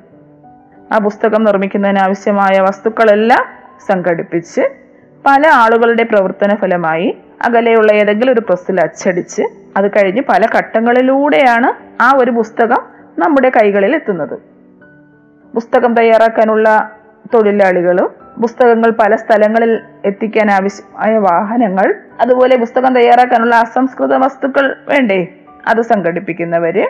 ആ 0.92 0.98
പുസ്തകം 0.98 1.44
നിർമ്മിക്കുന്നതിന് 1.44 2.00
ആവശ്യമായ 2.00 2.60
വസ്തുക്കളെല്ലാം 2.60 3.46
സംഘടിപ്പിച്ച് 3.88 4.85
പല 5.26 5.48
ആളുകളുടെ 5.48 6.04
പ്രവർത്തന 6.04 6.56
ഫലമായി 6.56 7.18
അകലെയുള്ള 7.42 7.92
ഏതെങ്കിലും 7.92 8.34
ഒരു 8.34 8.40
പ്രസ്സിൽ 8.40 8.82
അച്ചടിച്ച് 8.82 9.42
അത് 9.78 9.92
കഴിഞ്ഞ് 9.92 10.22
പല 10.30 10.48
ഘട്ടങ്ങളിലൂടെയാണ് 10.58 11.70
ആ 12.04 12.14
ഒരു 12.18 12.32
പുസ്തകം 12.32 12.82
നമ്മുടെ 13.20 13.50
കൈകളിൽ 13.50 13.96
എത്തുന്നത്. 13.96 14.40
പുസ്തകം 15.56 15.94
തയ്യാറാക്കാനുള്ള 15.94 16.92
തൊഴിലാളികളും 17.34 18.10
പുസ്തകങ്ങൾ 18.42 18.90
പല 18.90 19.16
സ്ഥലങ്ങളിൽ 19.16 19.82
എത്തിക്കാൻ 20.06 20.52
ആവശ്യമായ 20.52 21.18
വാഹനങ്ങൾ 21.18 21.96
അതുപോലെ 22.22 22.58
പുസ്തകം 22.58 22.96
തയ്യാറാക്കാനുള്ള 22.96 23.56
അസംസ്കൃത 23.56 24.16
വസ്തുക്കൾ 24.16 24.76
വേണ്ടേ? 24.90 25.28
അത് 25.68 25.82
സംഘടിപ്പിക്കുന്നവര് 25.82 26.86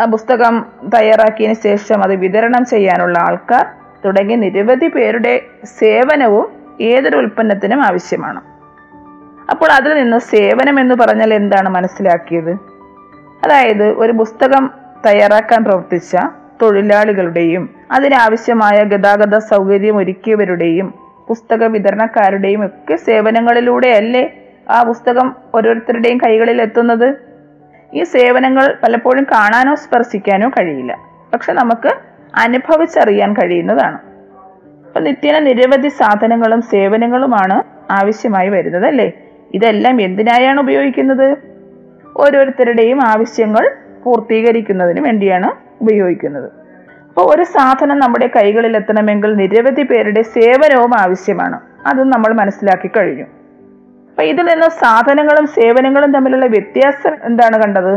ആ 0.00 0.04
പുസ്തകം 0.04 0.66
തയ്യാറാക്കിയതിന് 0.94 1.62
ശേഷം 1.62 2.02
അത് 2.02 2.14
വിതരണം 2.14 2.64
ചെയ്യാനുള്ള 2.64 3.18
ആൾക്കാർ 3.18 3.66
തുടങ്ങി 4.04 4.34
നിരവധി 4.34 4.88
പേരുടെ 4.88 5.42
സേവനവും 5.64 6.53
ഏതൊരു 6.80 7.16
ഉൽപ്പന്നത്തിനും 7.16 7.82
ആവശ്യമാണ്. 7.82 8.40
അപ്പോൾ 9.50 9.72
അതിൽ 9.72 9.94
നിന്ന് 9.94 10.18
സേവനം 10.18 10.80
എന്ന് 10.80 10.94
പറഞ്ഞാൽ 10.94 11.34
എന്താണ് 11.34 11.68
മനസ്സിലാക്കിയത്? 11.68 12.50
അതായത് 13.44 13.88
ഒരു 13.88 14.12
പുസ്തകം 14.12 14.70
തയ്യാറാക്കാൻ 15.06 15.64
പ്രവർത്തിച്ച 15.64 16.16
തൊഴിലാളികളുടെയും 16.62 17.70
അതിനാവശ്യമായ 17.92 18.84
ഗതാഗത 18.84 19.38
സൗകര്യം 19.38 19.96
ഒരുക്കിയവരുടെയും 19.96 20.94
പുസ്തക 21.28 21.64
വിതരണക്കാരുടെയും 21.64 22.66
ഒക്കെ 22.66 22.96
സേവനങ്ങളിലൂടെയല്ലേ 22.96 24.40
ആ 24.70 24.82
പുസ്തകം 24.82 25.36
ഓരോരുത്തരുടെയും 25.54 26.18
കൈകളിൽ 26.18 26.62
എത്തുന്നത്? 26.62 27.14
ഈ 27.94 28.02
സേവനങ്ങൾ 28.02 28.78
പലപ്പോഴും 28.82 29.24
കാണാനോ 29.24 29.74
സ്പർശിക്കാനോ 29.74 30.48
കഴിയില്ല. 30.48 30.98
പക്ഷെ 31.32 31.52
നമുക്ക് 31.52 31.90
അനുഭവിച്ചറിയാൻ 32.34 33.32
കഴിയുന്നതാണ്. 33.32 33.98
അപ്പൊ 34.94 35.04
നിത്യേന 35.04 35.38
നിരവധി 35.38 35.88
സാധനങ്ങളും 35.88 36.62
സേവനങ്ങളുമാണ് 36.62 37.62
ആവശ്യമായി 37.92 38.48
വരുന്നത് 38.48 38.86
അല്ലേ? 38.86 39.12
ഇതെല്ലാം 39.54 40.00
എന്തിനായാണ് 40.00 40.60
ഉപയോഗിക്കുന്നത്? 40.60 41.36
ഓരോരുത്തരുടെയും 42.16 43.06
ആവശ്യങ്ങൾ 43.06 43.70
പൂർത്തീകരിക്കുന്നതിന് 44.04 45.00
വേണ്ടിയാണ് 45.00 45.52
ഉപയോഗിക്കുന്നത്. 45.82 46.50
അപ്പോൾ 47.08 47.34
ഒരു 47.34 47.42
സാധനം 47.42 47.98
നമ്മുടെ 47.98 48.26
കൈകളിൽ 48.26 48.76
എത്തണമെങ്കിൽ 48.76 49.34
നിരവധി 49.34 49.82
പേരുടെ 49.82 50.22
സേവനവും 50.22 50.98
ആവശ്യമാണ്. 50.98 51.60
അതും 51.86 52.10
നമ്മൾ 52.10 52.32
മനസ്സിലാക്കി 52.32 52.88
കഴിഞ്ഞു. 52.88 53.24
അപ്പൊ 54.10 54.22
ഇതിൽ 54.22 54.44
നിന്ന് 54.44 54.68
സാധനങ്ങളും 54.68 55.46
സേവനങ്ങളും 55.46 56.12
തമ്മിലുള്ള 56.12 56.46
വ്യത്യാസം 56.46 57.16
എന്താണ് 57.22 57.62
കണ്ടത്? 57.62 57.94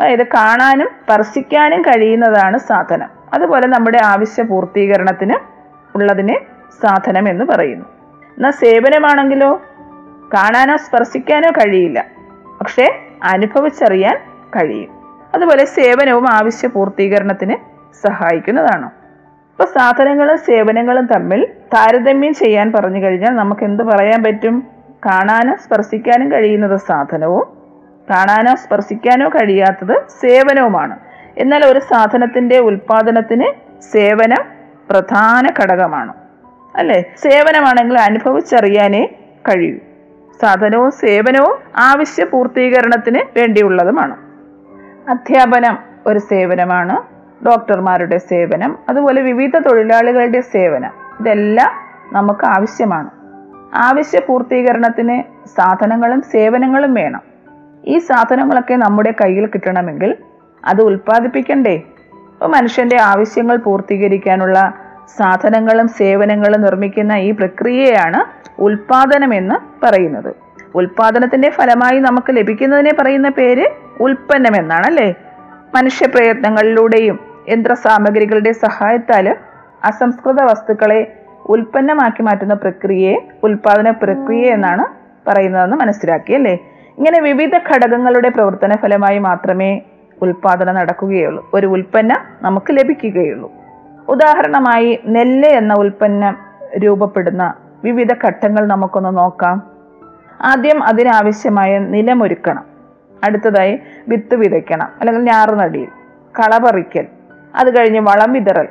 അതായത് 0.00 0.26
കാണാനും 0.26 0.86
സ്പർശിക്കാനും 0.86 1.82
കഴിയുന്നതാണ് 1.82 2.58
സാധനം. 2.58 3.08
അതുപോലെ 3.34 3.66
നമ്മുടെ 3.66 3.98
ആവശ്യ 4.04 4.42
പൂർത്തീകരണത്തിന് 4.42 5.51
ഉള്ളതിനെ 5.94 6.40
സാധനം 6.82 7.28
എന്ന് 7.28 7.44
പറയുന്നു. 7.44 7.84
എന്നാൽ 8.22 8.50
സേവനമാണെങ്കിലോ 8.50 9.62
കാണാനോ 10.34 10.76
സ്പർശിക്കാനോ 10.76 11.50
കഴിയില്ല. 11.50 12.04
പക്ഷേ 12.60 12.98
അനുഭവിച്ചറിയാൻ 13.22 14.18
കഴിയും. 14.56 14.90
അതുപോലെ 15.34 15.64
സേവനവും 15.64 16.28
ആവശ്യ 16.30 16.68
പൂർത്തീകരണത്തിന് 16.68 17.56
സഹായിക്കുന്നതാണ്? 18.06 18.86
ഇപ്പൊ 18.86 19.64
സാധനങ്ങളും 19.64 20.38
സേവനങ്ങളും 20.38 21.06
തമ്മിൽ 21.06 21.46
താരതമ്യം 21.74 22.34
ചെയ്യാൻ 22.34 22.72
പറഞ്ഞു 22.72 23.04
കഴിഞ്ഞാൽ 23.04 23.30
നമുക്ക് 23.30 23.64
എന്ത് 23.64 23.82
പറയാൻ 23.82 24.22
പറ്റും? 24.24 24.66
കാണാനോ 25.06 25.56
സ്പർശിക്കാനും 25.56 26.32
കഴിയുന്നത് 26.32 26.76
സാധനവും 26.76 27.62
കാണാനോ 28.10 28.54
സ്പർശിക്കാനോ 28.54 29.28
കഴിയാത്തത് 29.28 30.02
സേവനവുമാണ്. 30.08 30.98
എന്നാൽ 31.38 31.64
ഒരു 31.64 31.78
സാധനത്തിന്റെ 31.78 32.58
ഉൽപാദനത്തിന് 32.58 33.80
സേവനം 33.82 34.61
പ്രധാന 34.92 35.46
ഘടകമാണ്. 35.62 36.12
അല്ലേ? 36.76 37.04
സേവനമാണെങ്കിൽ 37.16 37.98
അനുഭവിച്ചറിയാനേ 37.98 39.08
കഴിയൂ. 39.48 39.78
സാധനവും 40.42 40.90
സേവനവും 40.90 41.58
ആവശ്യ 41.76 42.24
പൂർത്തീകരണത്തിന് 42.24 43.38
വേണ്ടിയുള്ളതുമാണ്. 43.38 44.16
അധ്യാപനം 45.10 45.78
ഒരു 46.06 46.18
സേവനമാണ്. 46.18 47.02
ഡോക്ടർമാരുടെ 47.46 48.18
സേവനം 48.18 48.78
അതുപോലെ 48.88 49.22
വിവിധ 49.22 49.58
തൊഴിലാളികളുടെ 49.58 50.40
സേവനം 50.40 50.90
ഇതെല്ലാം 51.20 51.72
നമുക്ക് 52.12 52.46
ആവശ്യമാണ്. 52.46 53.10
ആവശ്യ 53.74 54.20
പൂർത്തീകരണത്തിന് 54.28 55.46
സാധനങ്ങളും 55.48 56.22
സേവനങ്ങളും 56.22 56.94
വേണം. 56.94 57.20
ഈ 57.84 57.98
സാധനങ്ങളൊക്കെ 57.98 58.74
നമ്മുടെ 58.74 59.14
കയ്യിൽ 59.20 59.46
കിട്ടണമെങ്കിൽ 59.46 60.16
അത് 60.64 60.82
ഉൽപ്പാദിപ്പിക്കണ്ടേ? 60.82 61.82
മനുഷ്യന്റെ 62.46 63.00
ആവശ്യങ്ങൾ 63.00 63.56
പൂർത്തീകരിക്കാനുള്ള 63.56 64.74
സാധനങ്ങളും 65.08 65.88
സേവനങ്ങളും 65.88 66.60
നിർമ്മിക്കുന്ന 66.60 67.12
ഈ 67.12 67.30
പ്രക്രിയയാണ് 67.30 68.42
ഉൽപാദനം 68.60 69.34
എന്ന് 69.34 69.86
പറയുന്നത്. 69.86 70.34
ഉൽപാദനത്തിന്റെ 70.74 71.50
ഫലമായി 71.50 71.98
നമുക്ക് 71.98 72.36
ലഭിക്കുന്നതിനെ 72.36 72.90
പറയുന്ന 73.00 73.28
പേര് 73.28 73.66
ഉൽപ്പന്നം 74.00 74.56
എന്നാണ് 74.56 74.86
അല്ലേ 74.86 75.14
മനുഷ്യ 75.74 76.06
പ്രയത്നങ്ങളിലൂടെയും 76.06 77.18
യന്ത്ര 77.48 77.72
സാമഗ്രികളുടെ 77.72 78.52
സഹായത്താലും 78.52 79.36
അസംസ്കൃത 79.84 80.42
വസ്തുക്കളെ 80.42 81.16
ഉൽപ്പന്നമാക്കി 81.46 82.22
മാറ്റുന്ന 82.22 82.54
പ്രക്രിയയെ 82.54 83.16
ഉൽപാദന 83.42 83.90
പ്രക്രിയ 83.90 84.46
എന്നാണ് 84.46 84.84
പറയുന്നതെന്ന് 85.28 85.76
മനസ്സിലാക്കി 85.76 86.32
അല്ലേ? 86.32 86.58
ഇങ്ങനെ 86.98 87.20
വിവിധ 87.20 87.50
ഘടകങ്ങളുടെ 87.56 88.28
പ്രവർത്തന 88.28 88.76
ഫലമായി 88.76 89.18
മാത്രമേ 89.18 89.80
ഉൽപാദനം 90.22 90.74
നടക്കുകയുള്ളൂ. 90.74 91.50
ഒരു 91.54 91.66
ഉൽപ്പന്നം 91.66 92.16
നമുക്ക് 92.42 92.66
ലഭിക്കുകയുള്ളൂ. 92.70 93.52
ഉദാഹരണമായി 94.08 95.00
നെല്ല് 95.06 95.48
എന്ന 95.48 95.74
ഉൽപ്പന്നം 95.74 96.38
രൂപപ്പെടുന്ന 96.78 97.54
വിവിധ 97.84 98.12
ഘട്ടങ്ങൾ 98.24 98.66
നമുക്കൊന്ന് 98.66 99.18
നോക്കാം. 99.18 99.62
ആദ്യം 100.40 100.82
അതിനാവശ്യമായ 100.82 101.78
നിലമൊരുക്കണം. 101.78 102.64
അടുത്തതായി 103.24 103.80
വിത്ത് 104.08 104.34
വിതയ്ക്കണം. 104.34 104.88
അല്ലെങ്കിൽ 105.00 105.24
ഞാറുനടിയിൽ 105.24 105.88
കളപറിക്കൽ. 106.38 107.06
അത് 107.54 107.78
കഴിഞ്ഞ് 107.78 108.00
വളം 108.00 108.32
വിതറൽ 108.32 108.68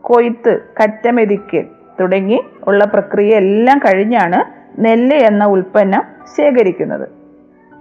കൊയ്ത്ത് 0.00 0.60
കറ്റമെതിക്കൽ 0.82 1.66
തുടങ്ങി 2.00 2.44
ഉള്ള 2.66 2.84
പ്രക്രിയ 2.84 3.36
എല്ലാം 3.36 3.78
കഴിഞ്ഞാണ് 3.78 4.44
നെല്ല് 4.78 5.16
എന്ന 5.16 5.44
ഉൽപ്പന്നം 5.44 6.02
ശേഖരിക്കുന്നത്. 6.36 7.08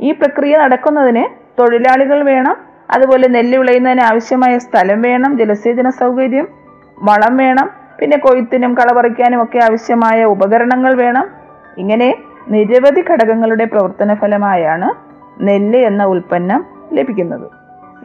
ഈ 0.01 0.11
പ്രക്രിയ 0.11 0.57
നടക്കുന്നതിന് 0.57 1.23
തൊഴിലാളികൾ 1.59 2.23
വേണം. 2.23 2.57
അതുപോലെ 2.91 3.27
നെല്ല് 3.27 3.57
വിളയുന്നതിന് 3.57 4.01
ആവശ്യമായ 4.01 4.57
സ്ഥലം 4.57 5.01
വേണം. 5.01 5.37
ജലസേചന 5.37 5.89
സൗകര്യം 5.89 6.47
വളം 7.03 7.37
വേണം 7.37 7.69
പിന്നെ 7.99 8.17
കൊയ്ത്തിനും 8.17 8.73
കളപറിക്കാനും 8.73 9.43
ഒക്കെ 9.43 9.57
ആവശ്യമായ 9.57 10.23
ഉപകരണങ്ങൾ 10.23 10.93
വേണം. 10.95 11.27
ഇങ്ങനെ 11.77 12.15
നിരവധി 12.47 13.03
ഘടകങ്ങളുടെ 13.11 13.65
പ്രവർത്തന 13.65 14.13
ഫലമായാണ് 14.13 15.09
നെല്ല് 15.43 15.79
എന്ന 15.79 16.03
ഉൽപ്പന്നം 16.03 16.65
ലഭിക്കുന്നത്. 16.93 17.49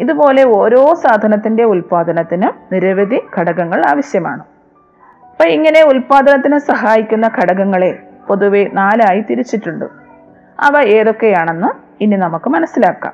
ഇതുപോലെ 0.01 0.45
ഓരോ 0.45 0.95
സാധനത്തിന്റെ 0.95 1.65
ഉൽപ്പാദനത്തിനും 1.65 2.55
നിരവധി 2.73 3.23
ഘടകങ്ങൾ 3.39 3.87
ആവശ്യമാണ്. 3.87 4.43
അപ്പം 5.31 5.47
ഇങ്ങനെ 5.47 5.83
ഉൽപ്പാദനത്തിന് 5.83 6.59
സഹായിക്കുന്ന 6.59 7.31
ഘടകങ്ങളെ 7.43 7.99
പൊതുവെ 8.29 8.71
നാലായി 8.73 9.21
തിരിച്ചിട്ടുണ്ട്. 9.21 9.85
അവ 10.61 10.83
ഏതൊക്കെയാണെന്ന് 10.85 12.03
ഇനി 12.03 12.17
നമുക്ക് 12.17 12.51
മനസ്സിലാക്കാം. 12.51 13.13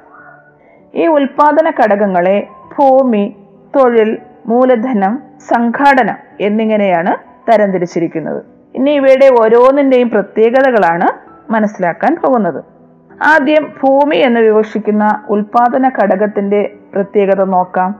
ഈ 0.95 1.07
ഉൽപാദന 1.07 1.73
ഘടകങ്ങളെ 1.83 2.49
ഭൂമി 2.79 3.37
തൊഴിൽ 3.77 4.19
മൂലധനം 4.47 5.30
സംഘാടനം 5.49 6.15
എന്നിങ്ങനെയാണ് 6.41 7.13
തരംതിരിച്ചിരിക്കുന്നത്. 7.51 8.43
ഇനി 8.75 8.91
ഇവയുടെ 8.91 9.29
ഓരോന്നിന്റെയും 9.41 10.11
പ്രത്യേകതകളാണ് 10.11 11.09
മനസ്സിലാക്കാൻ 11.53 12.17
പോകുന്നത്. 12.25 12.65
ആദ്യം 13.23 13.73
ഭൂമി 13.83 14.17
എന്ന് 14.17 14.41
വിവക്ഷിക്കുന്ന 14.41 15.23
ഉൽപാദന 15.29 15.91
ഘടകത്തിന്റെ 16.03 16.73
പ്രത്യേകത 16.95 17.45
നോക്കാം. 17.45 17.95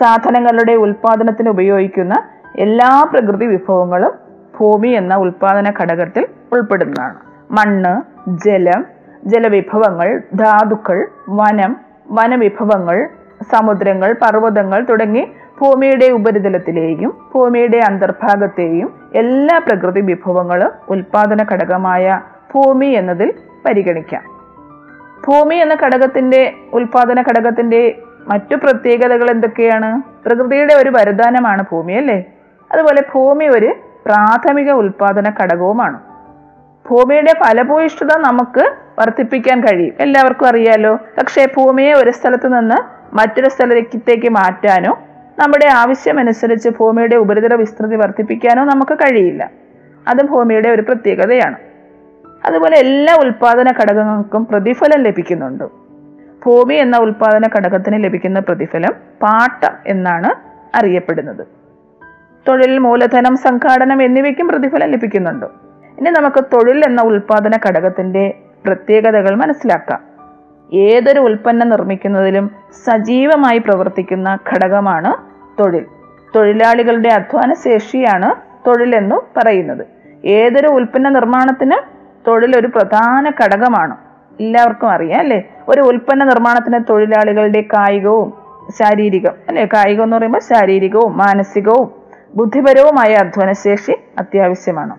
സാധനങ്ങളുടെ 0.00 0.72
ഉൽപാദനത്തിന് 0.72 1.48
ഉപയോഗിക്കുന്ന 1.48 2.22
എല്ലാ 2.58 3.08
പ്രകൃതി 3.12 3.46
വിഭവങ്ങളും 3.46 4.12
ഭൂമി 4.58 4.88
എന്ന 4.88 5.14
ഉൽപാദന 5.14 5.72
ഘടകത്തിൽ 5.82 6.26
ഉൾപ്പെടുന്നതാണ്. 6.52 7.14
മണ്ണ് 7.50 8.02
ജലം 8.46 8.86
ജലവിഭവങ്ങൾ 9.26 10.22
ധാതുക്കൾ 10.34 11.06
വനം 11.28 11.76
വനവിഭവങ്ങൾ 12.10 13.08
സമുദ്രങ്ങൾ 13.50 14.12
പർവതങ്ങൾ 14.12 14.86
തുടങ്ങി 14.90 15.32
ഭൂമിയുടെ 15.60 16.06
ഉപരിതലത്തിലെയും 16.06 17.30
ഭൂമിയുടെ 17.34 17.78
അന്തർഭാഗത്തെയും 17.78 19.10
എല്ലാ 19.14 19.58
പ്രകൃതി 19.58 20.00
വിഭവങ്ങളും 20.00 20.70
ഉൽപാദന 20.88 21.46
ഘടകമായ 21.52 22.20
ഭൂമി 22.54 22.86
എന്നതിൽ 22.86 23.34
പരിഗണിക്കാം. 23.66 24.22
ഭൂമി 25.28 25.54
എന്ന 25.54 25.74
ഘടകത്തിന്റെ 25.74 26.54
ഉൽപാദന 26.72 27.22
ഘടകത്തിന്റെ 27.22 27.98
മറ്റു 28.28 28.54
പ്രത്യേകതകൾ 28.54 29.30
എന്തൊക്കെയാണ്? 29.30 30.02
പ്രകൃതിയുടെ 30.26 30.74
ഒരു 30.74 30.90
വരദാനമാണ് 30.90 31.64
ഭൂമി 31.72 31.92
അല്ലേ? 31.92 32.24
അതുപോലെ 32.72 33.02
ഭൂമി 33.14 33.44
ഒരു 33.44 33.74
പ്രാഥമിക 34.06 34.70
ഉൽപാദന 34.70 35.32
ഘടകവുമാണ്. 35.42 36.00
ഭൂമിയുടെ 36.90 37.34
ഫലഭൂയിഷ്ഠത 37.44 38.16
നമുക്ക് 38.18 38.72
വർദ്ധിപ്പിക്കാൻ 38.98 39.60
കഴിയും. 39.60 39.94
എല്ലാവർക്കും 40.00 40.46
അറിയാലോ? 40.46 40.94
പക്ഷേ 40.94 41.46
ഭൂമിയെ 41.56 41.92
ഒരു 41.92 42.10
സ്ഥലത്ത് 42.10 42.60
നിന്ന് 42.60 42.76
മറ്റൊരു 43.16 43.48
സ്ഥലത്തേക്ക് 43.48 44.28
മാറ്റാനോ 44.28 44.98
നമ്മുടെ 45.40 45.66
ആവശ്യമനുസരിച്ച് 45.66 46.68
ഭൂമിയുടെ 46.68 47.16
ഉപരിതല 47.16 47.54
വിസ്തൃതി 47.54 47.96
വർദ്ധിപ്പിക്കാനോ 47.96 48.64
നമുക്ക് 48.64 48.94
കഴിയില്ല. 48.94 49.50
അത് 50.08 50.22
ഭൂമിയുടെ 50.22 50.68
ഒരു 50.68 50.82
പ്രത്യേകതയാണ്. 50.82 51.56
അതുപോലെ 52.46 52.76
എല്ലാ 52.76 53.14
ഉൽപാദന 53.14 53.72
ഘടകങ്ങൾക്കും 53.72 54.46
പ്രതിഫലം 54.46 55.02
ലഭിക്കുന്നുണ്ട്. 55.02 55.64
ഭൂമി 56.46 56.74
എന്ന 56.74 56.96
ഉൽപാദന 56.96 57.48
ഘടകത്തിന് 57.56 58.04
ലഭിക്കുന്ന 58.04 58.40
പ്രതിഫലം 58.40 58.90
പാട്ട 59.22 59.70
എന്നാണ് 59.86 60.30
അറിയപ്പെടുന്നത്. 60.76 61.46
തൊഴിൽ 62.48 62.78
മൂലധനം 62.78 63.36
സംഘാടനം 63.36 64.02
എന്നിവയ്ക്കും 64.02 64.48
പ്രതിഫലം 64.48 64.90
ലഭിക്കുന്നുണ്ട്. 64.90 65.46
ഇനി 65.98 66.10
നമുക്ക് 66.10 66.44
തൊഴിൽ 66.44 66.84
എന്ന 66.84 67.02
ഉൽപാദന 67.02 67.58
ഘടകത്തിന്റെ 67.66 68.34
പ്രത്യേകതകൾ 68.66 69.34
മനസ്സിലാക്കാം. 69.34 70.00
ഏതൊരു 70.74 71.20
ഉൽപ്പന്നം 71.20 71.68
നിർമ്മിക്കുന്നതിലും 71.68 72.50
സജീവമായി 72.84 73.58
പ്രവർത്തിക്കുന്ന 73.58 74.38
ഘടകമാണ് 74.52 75.29
തൊഴിൽ. 75.60 75.86
തൊഴിലാളികളുടെ 76.36 77.08
അധ്വാന 77.08 77.54
ശേഷിയാണ് 77.54 78.34
തൊഴിലെന്നു 78.66 79.16
പറയുന്നത്. 79.36 79.86
ഏതൊരു 80.26 80.68
ഉൽപ്പന്ന 80.68 81.08
നിർമ്മാണത്തിന് 81.08 82.00
തൊഴിൽ 82.26 82.56
ഒരു 82.58 82.66
പ്രധാന 82.66 83.32
ഘടകമാണ്. 83.44 83.96
എല്ലാവർക്കും 84.40 84.90
അറിയാം 84.90 85.20
അല്ലേ? 85.20 85.48
ഒരു 85.68 85.80
ഉൽപ്പന്ന 85.80 86.24
നിർമ്മാണത്തിന് 86.24 86.78
തൊഴിലാളികളുടെ 86.90 87.60
കായികവും 87.60 88.32
ശാരീരികം 88.78 89.32
അല്ലെ? 89.48 89.64
കായികം 89.64 90.04
എന്ന് 90.04 90.16
പറയുമ്പോൾ 90.16 90.38
ശാരീരികവും 90.38 91.18
മാനസികവും 91.18 91.90
ബുദ്ധിപരവുമായ 92.34 93.14
അധ്വാനശേഷി 93.14 93.96
അത്യാവശ്യമാണ്. 94.18 94.96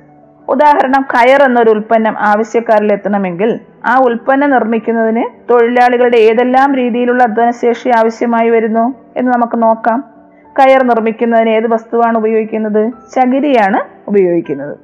ഉദാഹരണം 0.50 1.06
കയർ 1.14 1.44
എന്നൊരു 1.44 1.70
ഉൽപ്പന്നം 1.70 2.16
ആവശ്യക്കാരിൽ 2.20 2.94
എത്തണമെങ്കിൽ 2.94 3.60
ആ 3.86 4.00
ഉൽപ്പന്നം 4.00 4.50
നിർമ്മിക്കുന്നതിന് 4.50 5.50
തൊഴിലാളികളുടെ 5.50 6.18
ഏതെല്ലാം 6.18 6.76
രീതിയിലുള്ള 6.76 7.24
അധ്വാനശേഷി 7.24 7.90
ആവശ്യമായി 7.90 8.50
വരുന്നു 8.50 8.94
എന്ന് 9.18 9.32
നമുക്ക് 9.32 9.64
നോക്കാം. 9.64 10.11
കയർ 10.60 10.84
നിർമ്മിക്കുന്നതിന് 10.84 11.50
ഏത് 11.50 11.68
വസ്തുവാണ് 11.68 12.18
ഉപയോഗിക്കുന്നത്? 12.18 12.92
ചകിരിയാണ് 13.16 13.80
ഉപയോഗിക്കുന്നത്. 14.08 14.76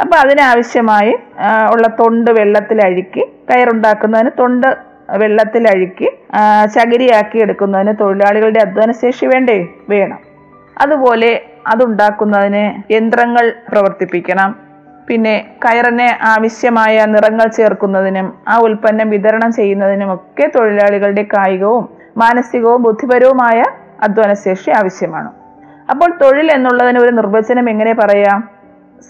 അപ്പൊ 0.00 0.16
അതിനാവശ്യമായി 0.16 1.14
ഉള്ള 1.72 1.86
തൊണ്ട് 2.00 2.30
വെള്ളത്തിൽ 2.30 2.82
അഴുക്കി 2.84 3.24
കയറുണ്ടാക്കുന്നതിന് 3.50 4.30
തൊണ്ട് 4.38 4.66
വെള്ളത്തിൽ 5.16 5.68
അഴുക്കി 5.68 6.08
ചകിരിയാക്കി 6.74 7.38
എടുക്കുന്നതിന് 7.38 7.92
തൊഴിലാളികളുടെ 8.00 8.60
അധ്വാനശേഷി 8.60 9.26
വേണ്ടേ? 9.26 9.66
വേണം. 9.88 10.18
അതുപോലെ 10.80 11.30
അതുണ്ടാക്കുന്നതിന് 11.66 12.92
യന്ത്രങ്ങൾ 12.92 13.52
പ്രവർത്തിപ്പിക്കണം. 13.72 14.56
പിന്നെ 15.08 15.56
കയറിന് 15.64 16.24
ആവശ്യമായ 16.24 17.04
നിറങ്ങൾ 17.06 17.46
ചേർക്കുന്നതിനും 17.48 18.34
ആ 18.48 18.58
ഉൽപ്പന്നം 18.58 19.10
വിതരണം 19.10 19.52
ചെയ്യുന്നതിനും 19.52 20.14
ഒക്കെ 20.14 20.50
തൊഴിലാളികളുടെ 20.56 21.22
കായികവും 21.22 21.88
മാനസികവും 22.16 22.82
ബുദ്ധിപരവുമായ 22.82 23.64
അധ്വാനശേഷി 24.02 24.70
ആവശ്യമാണ്. 24.70 25.30
അപ്പോൾ 25.90 26.18
തൊഴിൽ 26.22 26.52
എന്നുള്ളതിന് 26.52 26.98
ഒരു 26.98 27.10
നിർവചനം 27.10 27.70
എങ്ങനെ 27.70 27.94
പറയാം? 27.94 28.48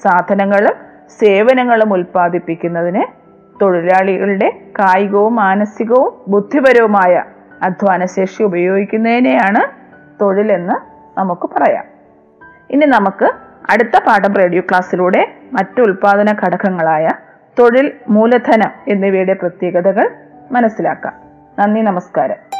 സാധനങ്ങളും 0.03 0.75
സേവനങ്ങളും 1.21 1.93
ഉൽപ്പാദിപ്പിക്കുന്നതിന് 1.93 3.03
തൊഴിലാളികളുടെ 3.63 4.51
കായികവും 4.79 5.35
മാനസികവും 5.35 6.15
ബുദ്ധിപരവുമായ 6.29 7.25
അധ്വാനശേഷി 7.63 8.43
ഉപയോഗിക്കുന്നതിനെയാണ് 8.43 9.63
തൊഴിലെന്ന് 10.21 10.75
നമുക്ക് 11.19 11.51
പറയാം. 11.57 11.85
ഇനി 12.71 12.87
നമുക്ക് 12.87 13.31
അടുത്ത 13.71 13.99
പാഠം 14.07 14.35
റേഡിയോ 14.35 14.63
ക്ലാസ്സിലൂടെ 14.69 15.35
മറ്റു 15.53 15.81
ഉൽപാദന 15.81 16.35
ഘടകങ്ങളായ 16.45 17.09
തൊഴിൽ 17.59 17.93
മൂലധനം 18.09 18.71
എന്നിവയുടെ 18.89 19.33
പ്രത്യേകതകൾ 19.33 20.11
മനസ്സിലാക്കാം. 20.53 21.13
നന്ദി 21.59 21.81
നമസ്കാരം. 21.81 22.60